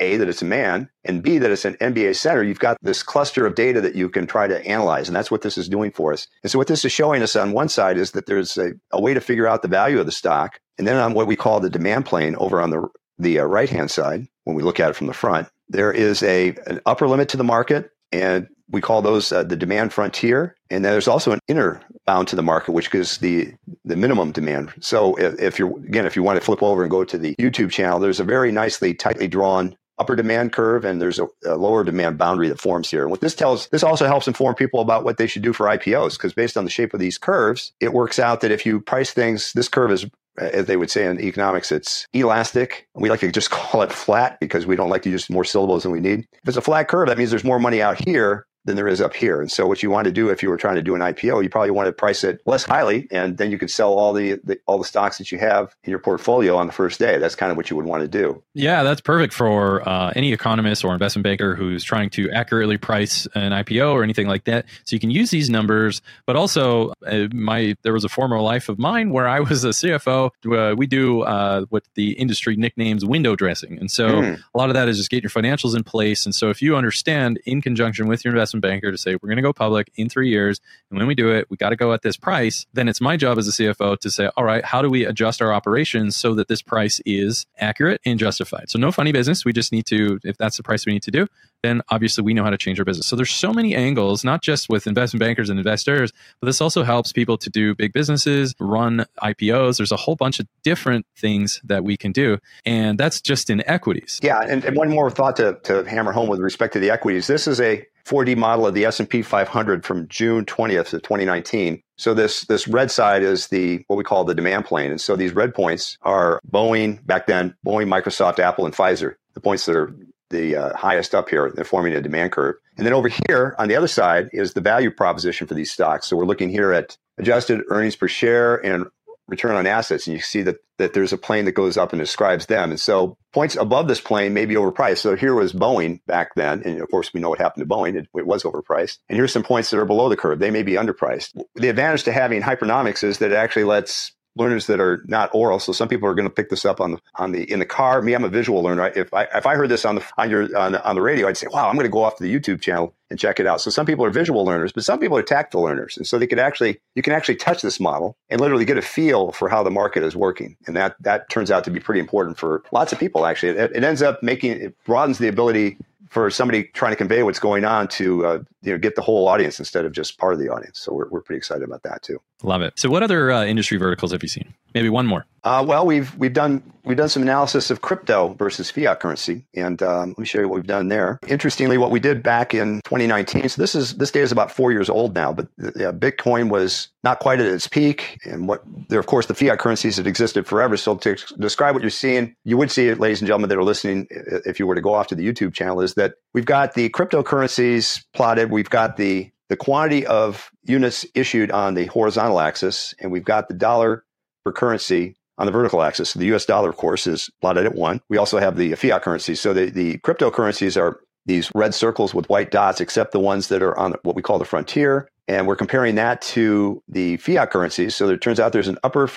a, 0.00 0.16
that 0.16 0.28
it's 0.28 0.42
a 0.42 0.46
man, 0.46 0.88
and 1.04 1.22
B, 1.22 1.38
that 1.38 1.50
it's 1.50 1.64
an 1.64 1.74
NBA 1.74 2.16
center, 2.16 2.42
you've 2.42 2.58
got 2.58 2.76
this 2.82 3.02
cluster 3.02 3.46
of 3.46 3.54
data 3.54 3.80
that 3.80 3.94
you 3.94 4.08
can 4.08 4.26
try 4.26 4.46
to 4.46 4.64
analyze. 4.66 5.08
And 5.08 5.16
that's 5.16 5.30
what 5.30 5.42
this 5.42 5.56
is 5.56 5.68
doing 5.68 5.92
for 5.92 6.12
us. 6.12 6.26
And 6.42 6.50
so, 6.50 6.58
what 6.58 6.68
this 6.68 6.84
is 6.84 6.92
showing 6.92 7.22
us 7.22 7.36
on 7.36 7.52
one 7.52 7.68
side 7.68 7.96
is 7.96 8.12
that 8.12 8.26
there's 8.26 8.56
a, 8.56 8.72
a 8.90 9.00
way 9.00 9.14
to 9.14 9.20
figure 9.20 9.46
out 9.46 9.62
the 9.62 9.68
value 9.68 10.00
of 10.00 10.06
the 10.06 10.12
stock. 10.12 10.58
And 10.78 10.86
then 10.86 10.96
on 10.96 11.14
what 11.14 11.26
we 11.26 11.36
call 11.36 11.60
the 11.60 11.70
demand 11.70 12.06
plane 12.06 12.34
over 12.36 12.60
on 12.60 12.70
the, 12.70 12.88
the 13.18 13.38
uh, 13.38 13.44
right 13.44 13.70
hand 13.70 13.90
side, 13.90 14.26
when 14.44 14.56
we 14.56 14.62
look 14.62 14.80
at 14.80 14.90
it 14.90 14.96
from 14.96 15.06
the 15.06 15.14
front, 15.14 15.48
there 15.68 15.92
is 15.92 16.22
a, 16.22 16.54
an 16.66 16.80
upper 16.86 17.06
limit 17.06 17.28
to 17.30 17.36
the 17.36 17.44
market. 17.44 17.90
And 18.10 18.48
we 18.70 18.80
call 18.80 19.02
those 19.02 19.30
uh, 19.30 19.42
the 19.42 19.56
demand 19.56 19.92
frontier. 19.92 20.56
And 20.70 20.84
there's 20.84 21.08
also 21.08 21.32
an 21.32 21.40
inner 21.48 21.80
bound 22.06 22.28
to 22.28 22.36
the 22.36 22.42
market, 22.42 22.72
which 22.72 22.90
gives 22.90 23.18
the, 23.18 23.52
the 23.84 23.96
minimum 23.96 24.32
demand. 24.32 24.72
So 24.80 25.14
if, 25.16 25.38
if 25.40 25.58
you're, 25.58 25.76
again, 25.78 26.06
if 26.06 26.16
you 26.16 26.22
want 26.22 26.38
to 26.38 26.44
flip 26.44 26.62
over 26.62 26.82
and 26.82 26.90
go 26.90 27.04
to 27.04 27.18
the 27.18 27.34
YouTube 27.36 27.70
channel, 27.70 27.98
there's 27.98 28.20
a 28.20 28.24
very 28.24 28.50
nicely, 28.52 28.94
tightly 28.94 29.28
drawn 29.28 29.76
upper 29.98 30.16
demand 30.16 30.52
curve 30.52 30.84
and 30.84 31.00
there's 31.00 31.18
a, 31.18 31.26
a, 31.46 31.56
lower 31.56 31.84
demand 31.84 32.18
boundary 32.18 32.48
that 32.48 32.60
forms 32.60 32.90
here. 32.90 33.02
And 33.02 33.10
what 33.10 33.20
this 33.20 33.34
tells, 33.34 33.68
this 33.68 33.84
also 33.84 34.06
helps 34.06 34.26
inform 34.26 34.54
people 34.54 34.80
about 34.80 35.04
what 35.04 35.18
they 35.18 35.26
should 35.26 35.42
do 35.42 35.52
for 35.52 35.66
IPOs 35.66 36.12
because 36.12 36.32
based 36.32 36.56
on 36.56 36.64
the 36.64 36.70
shape 36.70 36.94
of 36.94 37.00
these 37.00 37.18
curves, 37.18 37.72
it 37.80 37.92
works 37.92 38.18
out 38.18 38.40
that 38.40 38.50
if 38.50 38.66
you 38.66 38.80
price 38.80 39.12
things, 39.12 39.52
this 39.52 39.68
curve 39.68 39.92
is 39.92 40.06
as 40.36 40.66
they 40.66 40.76
would 40.76 40.90
say 40.90 41.06
in 41.06 41.20
economics, 41.20 41.70
it's 41.70 42.08
elastic. 42.12 42.88
We 42.94 43.08
like 43.08 43.20
to 43.20 43.30
just 43.30 43.50
call 43.52 43.82
it 43.82 43.92
flat 43.92 44.40
because 44.40 44.66
we 44.66 44.76
don't 44.76 44.90
like 44.90 45.02
to 45.02 45.10
use 45.10 45.30
more 45.30 45.44
syllables 45.44 45.84
than 45.84 45.92
we 45.92 46.00
need. 46.00 46.26
If 46.32 46.48
it's 46.48 46.56
a 46.56 46.62
flat 46.62 46.88
curve, 46.88 47.08
that 47.08 47.18
means 47.18 47.30
there's 47.30 47.44
more 47.44 47.60
money 47.60 47.80
out 47.80 48.04
here 48.04 48.46
than 48.64 48.76
there 48.76 48.88
is 48.88 49.00
up 49.00 49.14
here. 49.14 49.40
And 49.40 49.50
so 49.50 49.66
what 49.66 49.82
you 49.82 49.90
want 49.90 50.06
to 50.06 50.12
do 50.12 50.30
if 50.30 50.42
you 50.42 50.48
were 50.48 50.56
trying 50.56 50.76
to 50.76 50.82
do 50.82 50.94
an 50.94 51.00
IPO, 51.00 51.42
you 51.42 51.48
probably 51.48 51.70
want 51.70 51.86
to 51.86 51.92
price 51.92 52.24
it 52.24 52.40
less 52.46 52.64
highly 52.64 53.06
and 53.10 53.36
then 53.36 53.50
you 53.50 53.58
could 53.58 53.70
sell 53.70 53.92
all 53.94 54.12
the, 54.12 54.40
the, 54.44 54.58
all 54.66 54.78
the 54.78 54.84
stocks 54.84 55.18
that 55.18 55.30
you 55.30 55.38
have 55.38 55.74
in 55.84 55.90
your 55.90 55.98
portfolio 55.98 56.56
on 56.56 56.66
the 56.66 56.72
first 56.72 56.98
day. 56.98 57.18
That's 57.18 57.34
kind 57.34 57.50
of 57.50 57.56
what 57.56 57.70
you 57.70 57.76
would 57.76 57.84
want 57.84 58.02
to 58.02 58.08
do. 58.08 58.42
Yeah, 58.54 58.82
that's 58.82 59.00
perfect 59.00 59.34
for 59.34 59.86
uh, 59.88 60.12
any 60.16 60.32
economist 60.32 60.84
or 60.84 60.92
investment 60.92 61.24
banker 61.24 61.54
who's 61.54 61.84
trying 61.84 62.10
to 62.10 62.30
accurately 62.30 62.78
price 62.78 63.26
an 63.34 63.52
IPO 63.52 63.92
or 63.92 64.02
anything 64.02 64.26
like 64.26 64.44
that. 64.44 64.66
So 64.84 64.94
you 64.94 65.00
can 65.00 65.10
use 65.10 65.30
these 65.30 65.50
numbers, 65.50 66.00
but 66.26 66.36
also 66.36 66.92
uh, 67.06 67.28
my 67.32 67.76
there 67.82 67.92
was 67.92 68.04
a 68.04 68.08
former 68.08 68.40
life 68.40 68.68
of 68.68 68.78
mine 68.78 69.10
where 69.10 69.28
I 69.28 69.40
was 69.40 69.64
a 69.64 69.68
CFO. 69.68 70.30
Uh, 70.46 70.74
we 70.76 70.86
do 70.86 71.22
uh, 71.22 71.66
what 71.68 71.84
the 71.94 72.12
industry 72.12 72.56
nicknames 72.56 73.04
window 73.04 73.36
dressing. 73.36 73.78
And 73.78 73.90
so 73.90 74.08
mm. 74.08 74.42
a 74.54 74.58
lot 74.58 74.70
of 74.70 74.74
that 74.74 74.88
is 74.88 74.96
just 74.96 75.10
getting 75.10 75.22
your 75.22 75.30
financials 75.30 75.76
in 75.76 75.84
place. 75.84 76.24
And 76.24 76.34
so 76.34 76.50
if 76.50 76.62
you 76.62 76.76
understand 76.76 77.38
in 77.44 77.60
conjunction 77.60 78.06
with 78.06 78.24
your 78.24 78.32
investment 78.32 78.53
investment 78.54 78.62
banker 78.62 78.90
to 78.90 78.98
say 78.98 79.14
we're 79.14 79.28
going 79.28 79.36
to 79.36 79.42
go 79.42 79.52
public 79.52 79.90
in 79.96 80.08
three 80.08 80.28
years, 80.28 80.60
and 80.90 80.98
when 80.98 81.06
we 81.06 81.14
do 81.14 81.30
it, 81.30 81.46
we 81.50 81.56
got 81.56 81.70
to 81.70 81.76
go 81.76 81.92
at 81.92 82.02
this 82.02 82.16
price. 82.16 82.66
Then 82.72 82.88
it's 82.88 83.00
my 83.00 83.16
job 83.16 83.38
as 83.38 83.48
a 83.48 83.50
CFO 83.50 83.98
to 83.98 84.10
say, 84.10 84.30
all 84.36 84.44
right, 84.44 84.64
how 84.64 84.82
do 84.82 84.90
we 84.90 85.04
adjust 85.04 85.42
our 85.42 85.52
operations 85.52 86.16
so 86.16 86.34
that 86.34 86.48
this 86.48 86.62
price 86.62 87.00
is 87.04 87.46
accurate 87.58 88.00
and 88.04 88.18
justified? 88.18 88.70
So 88.70 88.78
no 88.78 88.92
funny 88.92 89.12
business. 89.12 89.44
We 89.44 89.52
just 89.52 89.72
need 89.72 89.86
to, 89.86 90.20
if 90.24 90.36
that's 90.36 90.56
the 90.56 90.62
price 90.62 90.86
we 90.86 90.92
need 90.92 91.02
to 91.04 91.10
do, 91.10 91.26
then 91.62 91.80
obviously 91.88 92.22
we 92.22 92.34
know 92.34 92.44
how 92.44 92.50
to 92.50 92.58
change 92.58 92.78
our 92.78 92.84
business. 92.84 93.06
So 93.06 93.16
there's 93.16 93.30
so 93.30 93.52
many 93.52 93.74
angles, 93.74 94.22
not 94.22 94.42
just 94.42 94.68
with 94.68 94.86
investment 94.86 95.20
bankers 95.20 95.48
and 95.48 95.58
investors, 95.58 96.12
but 96.40 96.46
this 96.46 96.60
also 96.60 96.82
helps 96.82 97.12
people 97.12 97.38
to 97.38 97.50
do 97.50 97.74
big 97.74 97.92
businesses, 97.92 98.54
run 98.60 99.06
IPOs. 99.22 99.78
There's 99.78 99.92
a 99.92 99.96
whole 99.96 100.14
bunch 100.14 100.40
of 100.40 100.46
different 100.62 101.06
things 101.16 101.60
that 101.64 101.82
we 101.82 101.96
can 101.96 102.12
do. 102.12 102.38
And 102.66 102.98
that's 102.98 103.20
just 103.20 103.48
in 103.48 103.66
equities. 103.66 104.20
Yeah. 104.22 104.40
And, 104.40 104.64
and 104.64 104.76
one 104.76 104.90
more 104.90 105.10
thought 105.10 105.36
to, 105.36 105.58
to 105.64 105.84
hammer 105.84 106.12
home 106.12 106.28
with 106.28 106.40
respect 106.40 106.74
to 106.74 106.80
the 106.80 106.90
equities. 106.90 107.26
This 107.26 107.46
is 107.46 107.60
a 107.60 107.86
4D 108.06 108.36
model 108.36 108.66
of 108.66 108.74
the 108.74 108.84
S&P 108.84 109.22
500 109.22 109.84
from 109.84 110.06
June 110.08 110.44
20th 110.44 110.92
of 110.92 111.02
2019. 111.02 111.82
So 111.96 112.12
this 112.12 112.42
this 112.46 112.68
red 112.68 112.90
side 112.90 113.22
is 113.22 113.48
the 113.48 113.84
what 113.86 113.96
we 113.96 114.04
call 114.04 114.24
the 114.24 114.34
demand 114.34 114.64
plane, 114.64 114.90
and 114.90 115.00
so 115.00 115.16
these 115.16 115.32
red 115.32 115.54
points 115.54 115.96
are 116.02 116.40
Boeing 116.50 117.04
back 117.06 117.26
then, 117.26 117.54
Boeing, 117.64 117.86
Microsoft, 117.86 118.38
Apple, 118.38 118.66
and 118.66 118.74
Pfizer. 118.74 119.14
The 119.34 119.40
points 119.40 119.66
that 119.66 119.76
are 119.76 119.94
the 120.30 120.56
uh, 120.56 120.76
highest 120.76 121.14
up 121.14 121.28
here. 121.28 121.50
They're 121.54 121.64
forming 121.64 121.94
a 121.94 122.00
demand 122.00 122.32
curve. 122.32 122.56
And 122.76 122.86
then 122.86 122.92
over 122.92 123.08
here 123.28 123.54
on 123.58 123.68
the 123.68 123.76
other 123.76 123.88
side 123.88 124.28
is 124.32 124.52
the 124.52 124.60
value 124.60 124.90
proposition 124.90 125.46
for 125.46 125.54
these 125.54 125.70
stocks. 125.70 126.06
So 126.06 126.16
we're 126.16 126.24
looking 126.24 126.50
here 126.50 126.72
at 126.72 126.96
adjusted 127.18 127.62
earnings 127.68 127.96
per 127.96 128.08
share 128.08 128.64
and 128.64 128.86
return 129.28 129.56
on 129.56 129.66
assets. 129.66 130.06
And 130.06 130.14
you 130.14 130.22
see 130.22 130.42
that, 130.42 130.56
that 130.78 130.92
there's 130.92 131.12
a 131.12 131.18
plane 131.18 131.44
that 131.46 131.52
goes 131.52 131.76
up 131.76 131.92
and 131.92 132.00
describes 132.00 132.46
them. 132.46 132.70
And 132.70 132.80
so 132.80 133.16
points 133.32 133.56
above 133.56 133.88
this 133.88 134.00
plane 134.00 134.34
may 134.34 134.46
be 134.46 134.54
overpriced. 134.54 134.98
So 134.98 135.16
here 135.16 135.34
was 135.34 135.52
Boeing 135.52 136.00
back 136.06 136.34
then. 136.34 136.62
And 136.64 136.80
of 136.80 136.90
course, 136.90 137.12
we 137.14 137.20
know 137.20 137.30
what 137.30 137.40
happened 137.40 137.68
to 137.68 137.74
Boeing. 137.74 137.94
It, 137.96 138.08
it 138.14 138.26
was 138.26 138.42
overpriced. 138.42 138.98
And 139.08 139.16
here's 139.16 139.32
some 139.32 139.42
points 139.42 139.70
that 139.70 139.78
are 139.78 139.84
below 139.84 140.08
the 140.08 140.16
curve. 140.16 140.38
They 140.38 140.50
may 140.50 140.62
be 140.62 140.72
underpriced. 140.72 141.40
The 141.54 141.68
advantage 141.68 142.04
to 142.04 142.12
having 142.12 142.42
hypernomics 142.42 143.02
is 143.02 143.18
that 143.18 143.32
it 143.32 143.36
actually 143.36 143.64
lets 143.64 144.12
learners 144.36 144.66
that 144.66 144.80
are 144.80 145.02
not 145.06 145.30
aural. 145.32 145.60
So 145.60 145.72
some 145.72 145.88
people 145.88 146.08
are 146.08 146.14
going 146.14 146.28
to 146.28 146.34
pick 146.34 146.50
this 146.50 146.64
up 146.64 146.80
on 146.80 146.92
the 146.92 147.00
on 147.16 147.32
the 147.32 147.50
in 147.50 147.58
the 147.58 147.66
car. 147.66 148.02
Me, 148.02 148.14
I'm 148.14 148.24
a 148.24 148.28
visual 148.28 148.62
learner. 148.62 148.92
If 148.94 149.12
I 149.14 149.24
if 149.34 149.46
I 149.46 149.54
heard 149.54 149.68
this 149.68 149.84
on 149.84 149.96
the 149.96 150.04
on 150.18 150.30
your 150.30 150.56
on 150.56 150.72
the, 150.72 150.84
on 150.84 150.94
the 150.94 151.02
radio, 151.02 151.28
I'd 151.28 151.36
say, 151.36 151.46
"Wow, 151.50 151.68
I'm 151.68 151.74
going 151.74 151.84
to 151.84 151.90
go 151.90 152.02
off 152.02 152.16
to 152.16 152.22
the 152.22 152.34
YouTube 152.34 152.60
channel 152.60 152.94
and 153.10 153.18
check 153.18 153.38
it 153.38 153.46
out." 153.46 153.60
So 153.60 153.70
some 153.70 153.86
people 153.86 154.04
are 154.04 154.10
visual 154.10 154.44
learners, 154.44 154.72
but 154.72 154.84
some 154.84 154.98
people 154.98 155.16
are 155.16 155.22
tactile 155.22 155.62
learners, 155.62 155.96
and 155.96 156.06
so 156.06 156.18
they 156.18 156.26
could 156.26 156.38
actually 156.38 156.80
you 156.94 157.02
can 157.02 157.12
actually 157.12 157.36
touch 157.36 157.62
this 157.62 157.78
model 157.78 158.16
and 158.28 158.40
literally 158.40 158.64
get 158.64 158.78
a 158.78 158.82
feel 158.82 159.32
for 159.32 159.48
how 159.48 159.62
the 159.62 159.70
market 159.70 160.02
is 160.02 160.16
working, 160.16 160.56
and 160.66 160.76
that 160.76 160.96
that 161.00 161.28
turns 161.28 161.50
out 161.50 161.64
to 161.64 161.70
be 161.70 161.80
pretty 161.80 162.00
important 162.00 162.38
for 162.38 162.62
lots 162.72 162.92
of 162.92 162.98
people. 162.98 163.26
Actually, 163.26 163.56
it, 163.56 163.72
it 163.74 163.84
ends 163.84 164.02
up 164.02 164.22
making 164.22 164.52
it 164.52 164.76
broadens 164.84 165.18
the 165.18 165.28
ability 165.28 165.76
for 166.14 166.30
somebody 166.30 166.62
trying 166.62 166.92
to 166.92 166.96
convey 166.96 167.24
what's 167.24 167.40
going 167.40 167.64
on 167.64 167.88
to 167.88 168.24
uh, 168.24 168.38
you 168.64 168.72
know 168.72 168.78
get 168.78 168.96
the 168.96 169.02
whole 169.02 169.28
audience 169.28 169.58
instead 169.58 169.84
of 169.84 169.92
just 169.92 170.18
part 170.18 170.32
of 170.34 170.40
the 170.40 170.48
audience. 170.48 170.80
So 170.80 170.92
we're, 170.92 171.08
we're 171.08 171.20
pretty 171.20 171.38
excited 171.38 171.64
about 171.64 171.82
that 171.82 172.02
too. 172.02 172.20
Love 172.42 172.62
it. 172.62 172.78
So 172.78 172.90
what 172.90 173.02
other 173.02 173.30
uh, 173.30 173.44
industry 173.44 173.78
verticals 173.78 174.12
have 174.12 174.22
you 174.22 174.28
seen? 174.28 174.54
Maybe 174.74 174.88
one 174.88 175.06
more. 175.06 175.24
Uh, 175.44 175.62
well, 175.66 175.84
we've 175.84 176.16
we've 176.16 176.32
done 176.32 176.62
we've 176.84 176.96
done 176.96 177.08
some 177.08 177.22
analysis 177.22 177.70
of 177.70 177.82
crypto 177.82 178.34
versus 178.34 178.70
fiat 178.70 178.98
currency, 178.98 179.44
and 179.54 179.82
um, 179.82 180.08
let 180.10 180.18
me 180.18 180.24
show 180.24 180.40
you 180.40 180.48
what 180.48 180.56
we've 180.56 180.66
done 180.66 180.88
there. 180.88 181.18
Interestingly, 181.28 181.76
what 181.76 181.90
we 181.90 182.00
did 182.00 182.22
back 182.22 182.54
in 182.54 182.80
2019. 182.84 183.48
So 183.50 183.60
this 183.60 183.74
is 183.74 183.96
this 183.96 184.10
data 184.10 184.24
is 184.24 184.32
about 184.32 184.50
four 184.50 184.72
years 184.72 184.88
old 184.88 185.14
now, 185.14 185.32
but 185.32 185.48
yeah, 185.76 185.92
Bitcoin 185.92 186.48
was 186.48 186.88
not 187.04 187.20
quite 187.20 187.40
at 187.40 187.46
its 187.46 187.68
peak, 187.68 188.18
and 188.24 188.48
what 188.48 188.62
there 188.88 188.98
of 188.98 189.06
course 189.06 189.26
the 189.26 189.34
fiat 189.34 189.58
currencies 189.58 189.98
had 189.98 190.06
existed 190.06 190.46
forever. 190.46 190.78
So 190.78 190.96
to 190.96 191.14
describe 191.38 191.74
what 191.74 191.82
you're 191.82 191.90
seeing, 191.90 192.34
you 192.44 192.56
would 192.56 192.70
see 192.70 192.88
it, 192.88 192.98
ladies 192.98 193.20
and 193.20 193.26
gentlemen 193.26 193.50
that 193.50 193.58
are 193.58 193.64
listening, 193.64 194.06
if 194.10 194.58
you 194.58 194.66
were 194.66 194.74
to 194.74 194.80
go 194.80 194.94
off 194.94 195.08
to 195.08 195.14
the 195.14 195.30
YouTube 195.30 195.52
channel, 195.52 195.82
is 195.82 195.94
that 195.94 196.14
we've 196.32 196.46
got 196.46 196.72
the 196.72 196.88
cryptocurrencies 196.88 198.02
plotted. 198.14 198.50
We've 198.54 198.70
got 198.70 198.96
the 198.96 199.30
the 199.48 199.56
quantity 199.56 200.06
of 200.06 200.50
units 200.64 201.04
issued 201.14 201.50
on 201.50 201.74
the 201.74 201.86
horizontal 201.86 202.40
axis, 202.40 202.94
and 203.00 203.10
we've 203.10 203.24
got 203.24 203.48
the 203.48 203.54
dollar 203.54 204.04
per 204.44 204.52
currency 204.52 205.16
on 205.36 205.46
the 205.46 205.52
vertical 205.52 205.82
axis. 205.82 206.10
So 206.10 206.20
the 206.20 206.32
US 206.34 206.46
dollar, 206.46 206.70
of 206.70 206.76
course, 206.76 207.08
is 207.08 207.28
plotted 207.40 207.66
at 207.66 207.74
one. 207.74 208.00
We 208.08 208.16
also 208.16 208.38
have 208.38 208.56
the 208.56 208.74
fiat 208.76 209.02
currencies. 209.02 209.40
So 209.40 209.52
the, 209.52 209.70
the 209.70 209.98
cryptocurrencies 209.98 210.80
are 210.80 211.00
these 211.26 211.50
red 211.54 211.74
circles 211.74 212.14
with 212.14 212.28
white 212.28 212.52
dots, 212.52 212.80
except 212.80 213.10
the 213.10 213.18
ones 213.18 213.48
that 213.48 213.60
are 213.60 213.76
on 213.76 213.94
what 214.04 214.14
we 214.14 214.22
call 214.22 214.38
the 214.38 214.44
frontier. 214.44 215.08
And 215.26 215.48
we're 215.48 215.56
comparing 215.56 215.96
that 215.96 216.22
to 216.22 216.80
the 216.88 217.16
fiat 217.16 217.50
currencies. 217.50 217.96
So 217.96 218.08
it 218.08 218.20
turns 218.20 218.38
out 218.38 218.52
there's 218.52 218.68
an 218.68 218.78
upper 218.84 219.08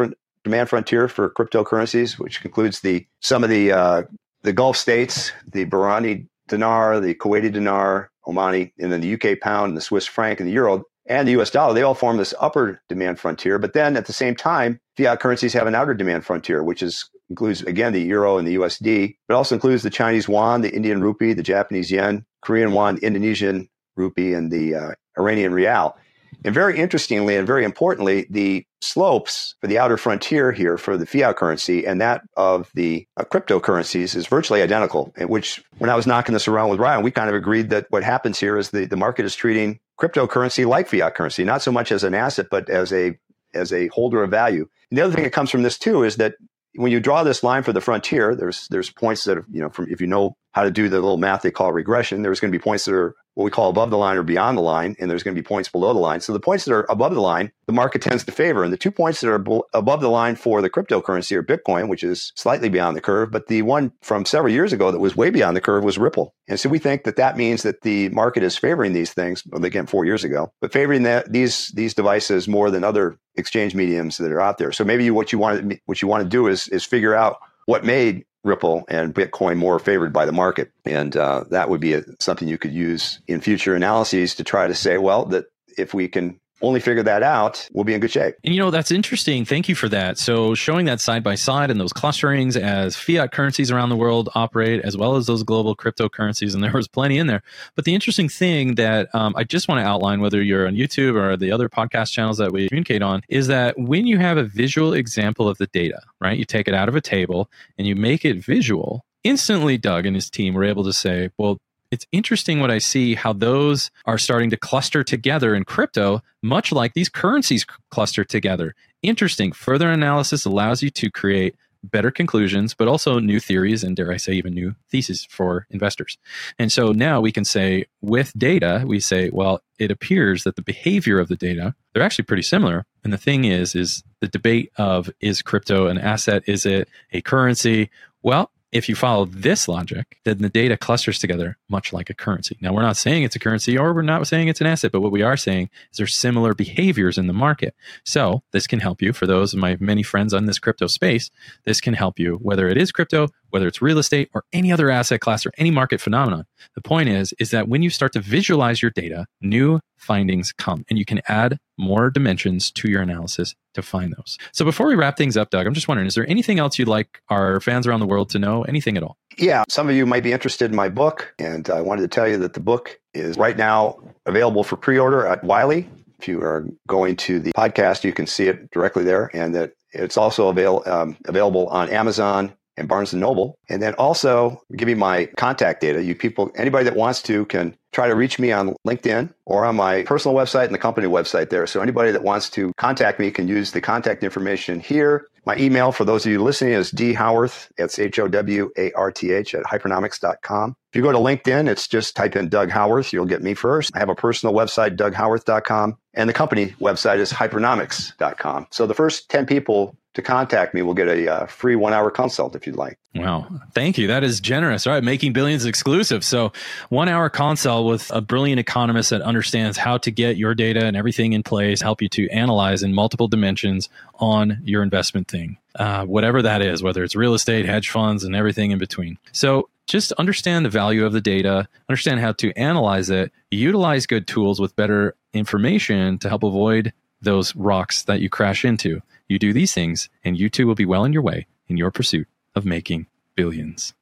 demand 0.43 0.69
frontier 0.69 1.07
for 1.07 1.29
cryptocurrencies, 1.29 2.17
which 2.17 2.43
includes 2.43 2.79
the 2.79 3.05
some 3.21 3.43
of 3.43 3.51
the 3.51 3.71
uh, 3.71 4.01
the 4.41 4.53
Gulf 4.53 4.77
states, 4.77 5.31
the 5.47 5.65
Bahraini 5.65 6.27
dinar, 6.47 6.99
the 6.99 7.13
Kuwaiti 7.13 7.51
dinar, 7.51 8.09
Omani, 8.27 8.71
and 8.79 8.91
then 8.91 9.01
the 9.01 9.13
UK 9.13 9.39
pound, 9.39 9.69
and 9.69 9.77
the 9.77 9.81
Swiss 9.81 10.05
franc, 10.05 10.39
and 10.39 10.47
the 10.47 10.53
euro 10.53 10.83
and 11.09 11.27
the 11.27 11.39
US 11.39 11.49
dollar, 11.49 11.73
they 11.73 11.83
all 11.83 11.93
form 11.93 12.17
this 12.17 12.33
upper 12.39 12.81
demand 12.89 13.19
frontier. 13.19 13.57
But 13.59 13.73
then 13.73 13.95
at 13.95 14.05
the 14.05 14.13
same 14.13 14.35
time, 14.35 14.79
fiat 14.97 15.19
currencies 15.19 15.53
have 15.53 15.67
an 15.67 15.75
outer 15.75 15.93
demand 15.93 16.25
frontier, 16.25 16.63
which 16.63 16.83
is 16.83 17.09
includes 17.29 17.61
again 17.63 17.93
the 17.93 18.01
euro 18.01 18.37
and 18.37 18.47
the 18.47 18.55
USD, 18.55 19.15
but 19.27 19.35
also 19.35 19.55
includes 19.55 19.83
the 19.83 19.89
Chinese 19.89 20.27
yuan, 20.27 20.61
the 20.61 20.73
Indian 20.73 21.01
rupee, 21.01 21.33
the 21.33 21.43
Japanese 21.43 21.91
yen, 21.91 22.25
Korean 22.41 22.71
won, 22.71 22.97
Indonesian 22.99 23.69
rupee, 23.95 24.33
and 24.33 24.51
the 24.51 24.75
uh, 24.75 24.91
Iranian 25.17 25.53
rial. 25.53 25.97
And 26.45 26.53
very 26.53 26.77
interestingly 26.79 27.35
and 27.35 27.45
very 27.47 27.63
importantly, 27.63 28.27
the 28.29 28.65
slopes 28.81 29.55
for 29.59 29.67
the 29.67 29.79
outer 29.79 29.97
frontier 29.97 30.51
here 30.51 30.77
for 30.77 30.97
the 30.97 31.05
fiat 31.05 31.35
currency 31.35 31.85
and 31.85 31.99
that 31.99 32.21
of 32.35 32.71
the 32.73 33.07
uh, 33.17 33.23
cryptocurrencies 33.23 34.15
is 34.15 34.27
virtually 34.27 34.61
identical. 34.61 35.13
Which, 35.19 35.63
when 35.79 35.89
I 35.89 35.95
was 35.95 36.07
knocking 36.07 36.33
this 36.33 36.47
around 36.47 36.69
with 36.69 36.79
Ryan, 36.79 37.03
we 37.03 37.11
kind 37.11 37.29
of 37.29 37.35
agreed 37.35 37.69
that 37.71 37.87
what 37.89 38.03
happens 38.03 38.39
here 38.39 38.57
is 38.57 38.69
the, 38.69 38.85
the 38.85 38.95
market 38.95 39.25
is 39.25 39.35
treating 39.35 39.79
cryptocurrency 39.99 40.65
like 40.65 40.87
fiat 40.87 41.15
currency, 41.15 41.43
not 41.43 41.61
so 41.61 41.71
much 41.71 41.91
as 41.91 42.03
an 42.03 42.13
asset, 42.13 42.47
but 42.51 42.69
as 42.69 42.93
a 42.93 43.17
as 43.53 43.73
a 43.73 43.87
holder 43.87 44.23
of 44.23 44.29
value. 44.29 44.67
And 44.91 44.97
the 44.97 45.03
other 45.03 45.13
thing 45.13 45.23
that 45.23 45.31
comes 45.31 45.49
from 45.49 45.63
this 45.63 45.77
too 45.77 46.03
is 46.03 46.17
that 46.17 46.35
when 46.75 46.91
you 46.91 46.99
draw 46.99 47.23
this 47.23 47.43
line 47.43 47.63
for 47.63 47.73
the 47.73 47.81
frontier, 47.81 48.35
there's 48.35 48.67
there's 48.69 48.91
points 48.91 49.23
that 49.25 49.37
you 49.51 49.61
know 49.61 49.69
from 49.69 49.87
if 49.89 49.99
you 49.99 50.07
know 50.07 50.37
how 50.57 50.63
to 50.63 50.71
do 50.71 50.89
the 50.89 50.95
little 50.95 51.17
math 51.17 51.43
they 51.43 51.51
call 51.51 51.71
regression, 51.71 52.23
there's 52.23 52.39
going 52.39 52.51
to 52.51 52.57
be 52.57 52.61
points 52.61 52.85
that 52.85 52.95
are 52.95 53.15
what 53.35 53.43
we 53.43 53.51
call 53.51 53.69
above 53.69 53.91
the 53.91 53.97
line 53.97 54.17
or 54.17 54.23
beyond 54.23 54.57
the 54.57 54.61
line, 54.63 54.95
and 54.99 55.07
there's 55.07 55.21
going 55.21 55.35
to 55.35 55.39
be 55.39 55.45
points 55.45 55.69
below 55.69 55.93
the 55.93 55.99
line. 55.99 56.19
So 56.19 56.33
the 56.33 56.39
points 56.39 56.65
that 56.65 56.73
are 56.73 56.87
above 56.89 57.13
the 57.13 57.21
line, 57.21 57.51
the 57.67 57.73
market 57.73 58.01
tends 58.01 58.23
to 58.23 58.31
favor, 58.31 58.63
and 58.63 58.73
the 58.73 58.77
two 58.77 58.89
points 58.89 59.21
that 59.21 59.29
are 59.29 59.45
above 59.75 60.01
the 60.01 60.09
line 60.09 60.35
for 60.35 60.63
the 60.63 60.69
cryptocurrency 60.71 61.35
are 61.35 61.43
Bitcoin, 61.43 61.89
which 61.89 62.03
is 62.03 62.33
slightly 62.35 62.69
beyond 62.69 62.97
the 62.97 63.01
curve, 63.01 63.29
but 63.29 63.49
the 63.49 63.61
one 63.61 63.91
from 64.01 64.25
several 64.25 64.51
years 64.51 64.73
ago 64.73 64.91
that 64.91 64.97
was 64.97 65.15
way 65.15 65.29
beyond 65.29 65.55
the 65.55 65.61
curve 65.61 65.83
was 65.83 65.99
Ripple. 65.99 66.33
And 66.47 66.59
so 66.59 66.69
we 66.69 66.79
think 66.79 67.03
that 67.03 67.17
that 67.17 67.37
means 67.37 67.61
that 67.61 67.81
the 67.83 68.09
market 68.09 68.41
is 68.41 68.57
favoring 68.57 68.93
these 68.93 69.13
things, 69.13 69.43
well, 69.45 69.63
again, 69.63 69.85
four 69.85 70.05
years 70.05 70.23
ago, 70.23 70.51
but 70.59 70.73
favoring 70.73 71.03
that, 71.03 71.31
these 71.31 71.67
these 71.75 71.93
devices 71.93 72.47
more 72.47 72.71
than 72.71 72.83
other 72.83 73.19
exchange 73.35 73.75
mediums 73.75 74.17
that 74.17 74.31
are 74.31 74.41
out 74.41 74.57
there. 74.57 74.71
So 74.71 74.83
maybe 74.83 75.11
what 75.11 75.31
you 75.31 75.37
want 75.37 75.79
what 75.85 76.01
you 76.01 76.07
want 76.07 76.23
to 76.23 76.29
do 76.29 76.47
is 76.47 76.67
is 76.69 76.83
figure 76.83 77.13
out 77.13 77.37
what 77.67 77.85
made 77.85 78.25
Ripple 78.43 78.85
and 78.87 79.13
Bitcoin 79.13 79.57
more 79.57 79.79
favored 79.79 80.13
by 80.13 80.25
the 80.25 80.31
market. 80.31 80.71
And 80.85 81.15
uh, 81.15 81.45
that 81.49 81.69
would 81.69 81.81
be 81.81 81.93
a, 81.93 82.03
something 82.19 82.47
you 82.47 82.57
could 82.57 82.73
use 82.73 83.19
in 83.27 83.41
future 83.41 83.75
analyses 83.75 84.35
to 84.35 84.43
try 84.43 84.67
to 84.67 84.75
say, 84.75 84.97
well, 84.97 85.25
that 85.25 85.45
if 85.77 85.93
we 85.93 86.07
can 86.07 86.39
only 86.61 86.79
figure 86.79 87.03
that 87.03 87.23
out, 87.23 87.67
we'll 87.73 87.83
be 87.83 87.93
in 87.93 87.99
good 87.99 88.11
shape. 88.11 88.35
And 88.43 88.53
you 88.53 88.59
know, 88.59 88.71
that's 88.71 88.91
interesting. 88.91 89.45
Thank 89.45 89.69
you 89.69 89.75
for 89.75 89.89
that. 89.89 90.17
So, 90.17 90.55
showing 90.55 90.85
that 90.85 90.99
side 90.99 91.23
by 91.23 91.35
side 91.35 91.69
and 91.69 91.79
those 91.79 91.93
clusterings 91.93 92.57
as 92.57 92.95
fiat 92.95 93.31
currencies 93.31 93.71
around 93.71 93.89
the 93.89 93.95
world 93.95 94.29
operate, 94.35 94.81
as 94.83 94.97
well 94.97 95.15
as 95.15 95.27
those 95.27 95.43
global 95.43 95.75
cryptocurrencies, 95.75 96.53
and 96.53 96.63
there 96.63 96.71
was 96.71 96.87
plenty 96.87 97.17
in 97.17 97.27
there. 97.27 97.43
But 97.75 97.85
the 97.85 97.93
interesting 97.93 98.29
thing 98.29 98.75
that 98.75 99.13
um, 99.13 99.33
I 99.37 99.43
just 99.43 99.67
want 99.67 99.79
to 99.79 99.85
outline, 99.85 100.21
whether 100.21 100.41
you're 100.41 100.67
on 100.67 100.75
YouTube 100.75 101.15
or 101.15 101.37
the 101.37 101.51
other 101.51 101.69
podcast 101.69 102.11
channels 102.11 102.37
that 102.37 102.51
we 102.51 102.67
communicate 102.67 103.01
on, 103.01 103.21
is 103.29 103.47
that 103.47 103.77
when 103.77 104.07
you 104.07 104.17
have 104.17 104.37
a 104.37 104.43
visual 104.43 104.93
example 104.93 105.47
of 105.47 105.57
the 105.57 105.67
data, 105.67 106.01
right, 106.19 106.37
you 106.37 106.45
take 106.45 106.67
it 106.67 106.73
out 106.73 106.89
of 106.89 106.95
a 106.95 107.01
table 107.01 107.49
and 107.77 107.87
you 107.87 107.95
make 107.95 108.25
it 108.25 108.43
visual, 108.43 109.05
instantly 109.23 109.77
Doug 109.77 110.05
and 110.05 110.15
his 110.15 110.29
team 110.29 110.53
were 110.53 110.63
able 110.63 110.83
to 110.83 110.93
say, 110.93 111.29
well, 111.37 111.59
it's 111.91 112.05
interesting 112.11 112.59
what 112.59 112.71
I 112.71 112.77
see 112.77 113.15
how 113.15 113.33
those 113.33 113.91
are 114.05 114.17
starting 114.17 114.49
to 114.49 114.57
cluster 114.57 115.03
together 115.03 115.55
in 115.55 115.63
crypto, 115.63 116.21
much 116.43 116.71
like 116.71 116.93
these 116.93 117.09
currencies 117.09 117.65
cluster 117.91 118.23
together. 118.23 118.75
Interesting. 119.01 119.51
Further 119.51 119.91
analysis 119.91 120.45
allows 120.45 120.81
you 120.81 120.89
to 120.91 121.09
create 121.09 121.55
better 121.83 122.11
conclusions, 122.11 122.73
but 122.73 122.87
also 122.87 123.19
new 123.19 123.39
theories 123.39 123.83
and, 123.83 123.95
dare 123.95 124.11
I 124.11 124.17
say, 124.17 124.33
even 124.33 124.53
new 124.53 124.75
theses 124.89 125.25
for 125.29 125.67
investors. 125.69 126.17
And 126.57 126.71
so 126.71 126.91
now 126.91 127.21
we 127.21 127.31
can 127.31 127.45
say 127.45 127.85
with 128.01 128.33
data, 128.37 128.83
we 128.85 128.99
say, 128.99 129.29
well, 129.29 129.61
it 129.79 129.91
appears 129.91 130.43
that 130.43 130.55
the 130.55 130.61
behavior 130.61 131.19
of 131.19 131.27
the 131.27 131.35
data, 131.35 131.75
they're 131.93 132.03
actually 132.03 132.25
pretty 132.25 132.41
similar. 132.41 132.85
And 133.03 133.13
the 133.13 133.17
thing 133.17 133.45
is, 133.45 133.75
is 133.75 134.03
the 134.19 134.27
debate 134.27 134.71
of 134.77 135.09
is 135.21 135.41
crypto 135.41 135.87
an 135.87 135.97
asset? 135.97 136.43
Is 136.47 136.65
it 136.65 136.89
a 137.11 137.21
currency? 137.21 137.89
Well, 138.23 138.51
if 138.71 138.89
you 138.89 138.95
follow 138.95 139.25
this 139.25 139.67
logic, 139.67 140.19
then 140.25 140.39
the 140.39 140.49
data 140.49 140.75
clusters 140.75 141.19
together 141.19 141.57
much 141.69 141.93
like 141.93 142.09
a 142.09 142.13
currency. 142.13 142.57
Now, 142.59 142.73
we're 142.73 142.81
not 142.81 142.97
saying 142.97 143.23
it's 143.23 143.35
a 143.35 143.39
currency 143.39 143.77
or 143.77 143.93
we're 143.93 144.01
not 144.01 144.27
saying 144.27 144.49
it's 144.49 144.61
an 144.61 144.67
asset, 144.67 144.91
but 144.91 145.01
what 145.01 145.11
we 145.11 145.21
are 145.21 145.37
saying 145.37 145.69
is 145.91 145.97
there's 145.97 146.15
similar 146.15 146.53
behaviors 146.53 147.17
in 147.17 147.27
the 147.27 147.33
market. 147.33 147.75
So, 148.03 148.43
this 148.51 148.67
can 148.67 148.79
help 148.79 149.01
you 149.01 149.13
for 149.13 149.25
those 149.25 149.53
of 149.53 149.59
my 149.59 149.77
many 149.79 150.03
friends 150.03 150.33
on 150.33 150.45
this 150.45 150.59
crypto 150.59 150.87
space. 150.87 151.31
This 151.63 151.79
can 151.79 151.93
help 151.93 152.19
you 152.19 152.39
whether 152.41 152.67
it 152.67 152.77
is 152.77 152.91
crypto, 152.91 153.29
whether 153.57 153.67
it's 153.67 153.81
real 153.81 153.97
estate 153.97 154.29
or 154.35 154.43
any 154.53 154.71
other 154.71 154.91
asset 154.91 155.19
class 155.19 155.43
or 155.43 155.51
any 155.57 155.71
market 155.71 155.99
phenomenon. 155.99 156.45
The 156.75 156.81
point 156.81 157.09
is 157.09 157.33
is 157.39 157.49
that 157.49 157.67
when 157.67 157.81
you 157.81 157.89
start 157.89 158.13
to 158.13 158.19
visualize 158.19 158.83
your 158.83 158.91
data, 158.91 159.25
new 159.41 159.79
findings 159.97 160.53
come 160.53 160.85
and 160.91 160.99
you 160.99 161.05
can 161.05 161.21
add 161.27 161.57
more 161.75 162.11
dimensions 162.11 162.69
to 162.69 162.87
your 162.87 163.01
analysis 163.01 163.55
to 163.73 163.81
find 163.81 164.13
those. 164.15 164.37
So 164.51 164.63
before 164.63 164.85
we 164.85 164.93
wrap 164.93 165.17
things 165.17 165.35
up, 165.35 165.49
Doug, 165.49 165.65
I'm 165.65 165.73
just 165.73 165.87
wondering, 165.87 166.05
is 166.05 166.13
there 166.13 166.29
anything 166.29 166.59
else 166.59 166.77
you'd 166.77 166.87
like 166.87 167.19
our 167.29 167.59
fans 167.59 167.87
around 167.87 168.01
the 168.01 168.05
world 168.05 168.29
to 168.29 168.37
know? 168.37 168.61
Anything 168.65 168.95
at 168.95 169.01
all? 169.01 169.17
Yeah, 169.39 169.63
some 169.69 169.89
of 169.89 169.95
you 169.95 170.05
might 170.05 170.21
be 170.21 170.33
interested 170.33 170.69
in 170.69 170.75
my 170.75 170.89
book, 170.89 171.33
and 171.39 171.67
I 171.71 171.81
wanted 171.81 172.03
to 172.03 172.07
tell 172.09 172.27
you 172.27 172.37
that 172.37 172.53
the 172.53 172.59
book 172.59 172.99
is 173.15 173.37
right 173.37 173.57
now 173.57 173.97
available 174.27 174.63
for 174.63 174.75
pre-order 174.75 175.25
at 175.25 175.43
Wiley. 175.43 175.89
If 176.19 176.27
you 176.27 176.41
are 176.41 176.67
going 176.87 177.15
to 177.17 177.39
the 177.39 177.53
podcast, 177.53 178.03
you 178.03 178.13
can 178.13 178.27
see 178.27 178.47
it 178.47 178.69
directly 178.69 179.03
there, 179.03 179.31
and 179.33 179.55
that 179.55 179.73
it's 179.93 180.17
also 180.17 180.49
avail- 180.49 180.83
um, 180.85 181.17
available 181.25 181.67
on 181.69 181.89
Amazon 181.89 182.53
and 182.77 182.87
Barnes 182.87 183.13
and 183.13 183.19
Noble. 183.19 183.57
And 183.69 183.81
then 183.81 183.93
also 183.95 184.61
give 184.75 184.87
you 184.87 184.95
my 184.95 185.25
contact 185.37 185.81
data. 185.81 186.03
You 186.03 186.15
people, 186.15 186.51
anybody 186.55 186.85
that 186.85 186.95
wants 186.95 187.21
to 187.23 187.45
can 187.45 187.75
try 187.91 188.07
to 188.07 188.15
reach 188.15 188.39
me 188.39 188.51
on 188.51 188.75
LinkedIn 188.85 189.33
or 189.45 189.65
on 189.65 189.75
my 189.75 190.03
personal 190.03 190.35
website 190.35 190.65
and 190.65 190.73
the 190.73 190.79
company 190.79 191.07
website 191.07 191.49
there. 191.49 191.65
So 191.67 191.81
anybody 191.81 192.11
that 192.11 192.23
wants 192.23 192.49
to 192.51 192.73
contact 192.77 193.19
me 193.19 193.31
can 193.31 193.47
use 193.47 193.71
the 193.71 193.81
contact 193.81 194.23
information 194.23 194.79
here. 194.79 195.27
My 195.45 195.55
email 195.57 195.93
for 195.93 196.03
those 196.03 196.25
of 196.25 196.31
you 196.31 196.43
listening 196.43 196.73
is 196.73 196.91
dhowarth, 196.91 197.69
it's 197.77 197.97
H-O-W-A-R-T-H 197.97 199.55
at 199.55 199.63
hypernomics.com. 199.63 200.75
If 200.91 200.95
you 200.95 201.01
go 201.01 201.11
to 201.11 201.17
LinkedIn, 201.17 201.69
it's 201.69 201.87
just 201.87 202.15
type 202.15 202.35
in 202.35 202.49
Doug 202.49 202.69
Howarth. 202.69 203.13
You'll 203.13 203.25
get 203.25 203.41
me 203.41 203.53
first. 203.53 203.91
I 203.95 203.99
have 203.99 204.09
a 204.09 204.15
personal 204.15 204.53
website, 204.53 204.97
doughowarth.com, 204.97 205.97
and 206.13 206.29
the 206.29 206.33
company 206.33 206.75
website 206.81 207.19
is 207.19 207.31
hypernomics.com. 207.31 208.67
So 208.71 208.87
the 208.87 208.93
first 208.93 209.29
10 209.29 209.45
people 209.45 209.95
to 210.17 210.21
contact 210.21 210.73
me, 210.73 210.81
we'll 210.81 210.95
get 210.95 211.07
a 211.07 211.31
uh, 211.31 211.45
free 211.45 211.75
one 211.75 211.93
hour 211.93 212.09
consult 212.09 212.55
if 212.55 212.65
you'd 212.65 212.75
like. 212.75 212.97
Wow. 213.13 213.47
Thank 213.73 213.97
you. 213.97 214.07
That 214.07 214.23
is 214.23 214.39
generous. 214.39 214.87
All 214.87 214.93
right. 214.93 215.03
Making 215.03 215.31
billions 215.31 215.65
exclusive. 215.65 216.23
So, 216.23 216.51
one 216.89 217.07
hour 217.07 217.29
consult 217.29 217.85
with 217.87 218.11
a 218.11 218.21
brilliant 218.21 218.59
economist 218.59 219.09
that 219.09 219.21
understands 219.21 219.77
how 219.77 219.97
to 219.99 220.11
get 220.11 220.37
your 220.37 220.53
data 220.53 220.85
and 220.85 220.95
everything 220.95 221.33
in 221.33 221.43
place, 221.43 221.81
help 221.81 222.01
you 222.01 222.09
to 222.09 222.29
analyze 222.29 222.83
in 222.83 222.93
multiple 222.93 223.27
dimensions 223.27 223.89
on 224.15 224.59
your 224.63 224.83
investment 224.83 225.27
thing, 225.27 225.57
uh, 225.75 226.05
whatever 226.05 226.41
that 226.41 226.61
is, 226.61 226.83
whether 226.83 227.03
it's 227.03 227.15
real 227.15 227.33
estate, 227.33 227.65
hedge 227.65 227.89
funds, 227.89 228.23
and 228.23 228.35
everything 228.35 228.71
in 228.71 228.77
between. 228.77 229.17
So, 229.31 229.69
just 229.87 230.11
understand 230.13 230.65
the 230.65 230.69
value 230.69 231.05
of 231.05 231.13
the 231.13 231.21
data, 231.21 231.69
understand 231.87 232.19
how 232.19 232.33
to 232.33 232.51
analyze 232.57 233.09
it, 233.09 233.31
utilize 233.51 234.05
good 234.05 234.27
tools 234.27 234.59
with 234.59 234.75
better 234.75 235.15
information 235.31 236.17
to 236.19 236.27
help 236.27 236.43
avoid 236.43 236.91
those 237.21 237.55
rocks 237.55 238.03
that 238.03 238.19
you 238.19 238.29
crash 238.29 238.65
into. 238.65 239.01
You 239.29 239.39
do 239.39 239.53
these 239.53 239.73
things, 239.73 240.09
and 240.25 240.37
you 240.37 240.49
too 240.49 240.67
will 240.67 240.75
be 240.75 240.85
well 240.85 241.03
on 241.03 241.13
your 241.13 241.21
way 241.21 241.47
in 241.69 241.77
your 241.77 241.91
pursuit 241.91 242.27
of 242.53 242.65
making 242.65 243.07
billions. 243.35 243.93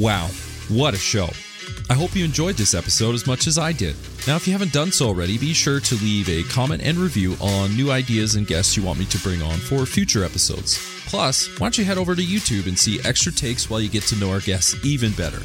Wow, 0.00 0.28
what 0.70 0.94
a 0.94 0.96
show! 0.96 1.28
I 1.90 1.92
hope 1.92 2.16
you 2.16 2.24
enjoyed 2.24 2.54
this 2.54 2.72
episode 2.72 3.14
as 3.14 3.26
much 3.26 3.46
as 3.46 3.58
I 3.58 3.72
did. 3.72 3.94
Now, 4.26 4.36
if 4.36 4.46
you 4.46 4.52
haven't 4.54 4.72
done 4.72 4.92
so 4.92 5.08
already, 5.08 5.36
be 5.36 5.52
sure 5.52 5.78
to 5.78 5.94
leave 5.96 6.26
a 6.30 6.42
comment 6.44 6.80
and 6.82 6.96
review 6.96 7.36
on 7.38 7.76
new 7.76 7.90
ideas 7.90 8.34
and 8.34 8.46
guests 8.46 8.78
you 8.78 8.82
want 8.82 8.98
me 8.98 9.04
to 9.04 9.18
bring 9.18 9.42
on 9.42 9.58
for 9.58 9.84
future 9.84 10.24
episodes. 10.24 10.78
Plus, 11.04 11.48
why 11.60 11.66
don't 11.66 11.76
you 11.76 11.84
head 11.84 11.98
over 11.98 12.14
to 12.14 12.22
YouTube 12.22 12.66
and 12.66 12.78
see 12.78 12.98
extra 13.04 13.30
takes 13.30 13.68
while 13.68 13.78
you 13.78 13.90
get 13.90 14.04
to 14.04 14.16
know 14.16 14.30
our 14.30 14.40
guests 14.40 14.74
even 14.82 15.12
better? 15.12 15.42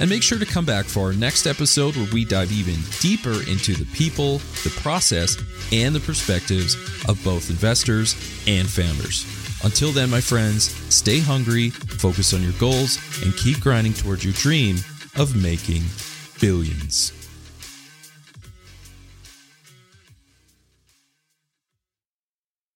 And 0.00 0.10
make 0.10 0.24
sure 0.24 0.38
to 0.40 0.46
come 0.46 0.66
back 0.66 0.86
for 0.86 1.06
our 1.06 1.12
next 1.12 1.46
episode 1.46 1.94
where 1.94 2.12
we 2.12 2.24
dive 2.24 2.50
even 2.50 2.80
deeper 2.98 3.48
into 3.48 3.72
the 3.72 3.86
people, 3.94 4.38
the 4.64 4.76
process, 4.80 5.40
and 5.70 5.94
the 5.94 6.00
perspectives 6.00 6.74
of 7.08 7.22
both 7.22 7.50
investors 7.50 8.16
and 8.48 8.68
founders. 8.68 9.41
Until 9.64 9.92
then, 9.92 10.10
my 10.10 10.20
friends, 10.20 10.70
stay 10.92 11.20
hungry, 11.20 11.70
focus 11.70 12.34
on 12.34 12.42
your 12.42 12.52
goals, 12.52 12.98
and 13.22 13.36
keep 13.36 13.60
grinding 13.60 13.94
towards 13.94 14.24
your 14.24 14.34
dream 14.34 14.76
of 15.16 15.40
making 15.40 15.82
billions. 16.40 17.21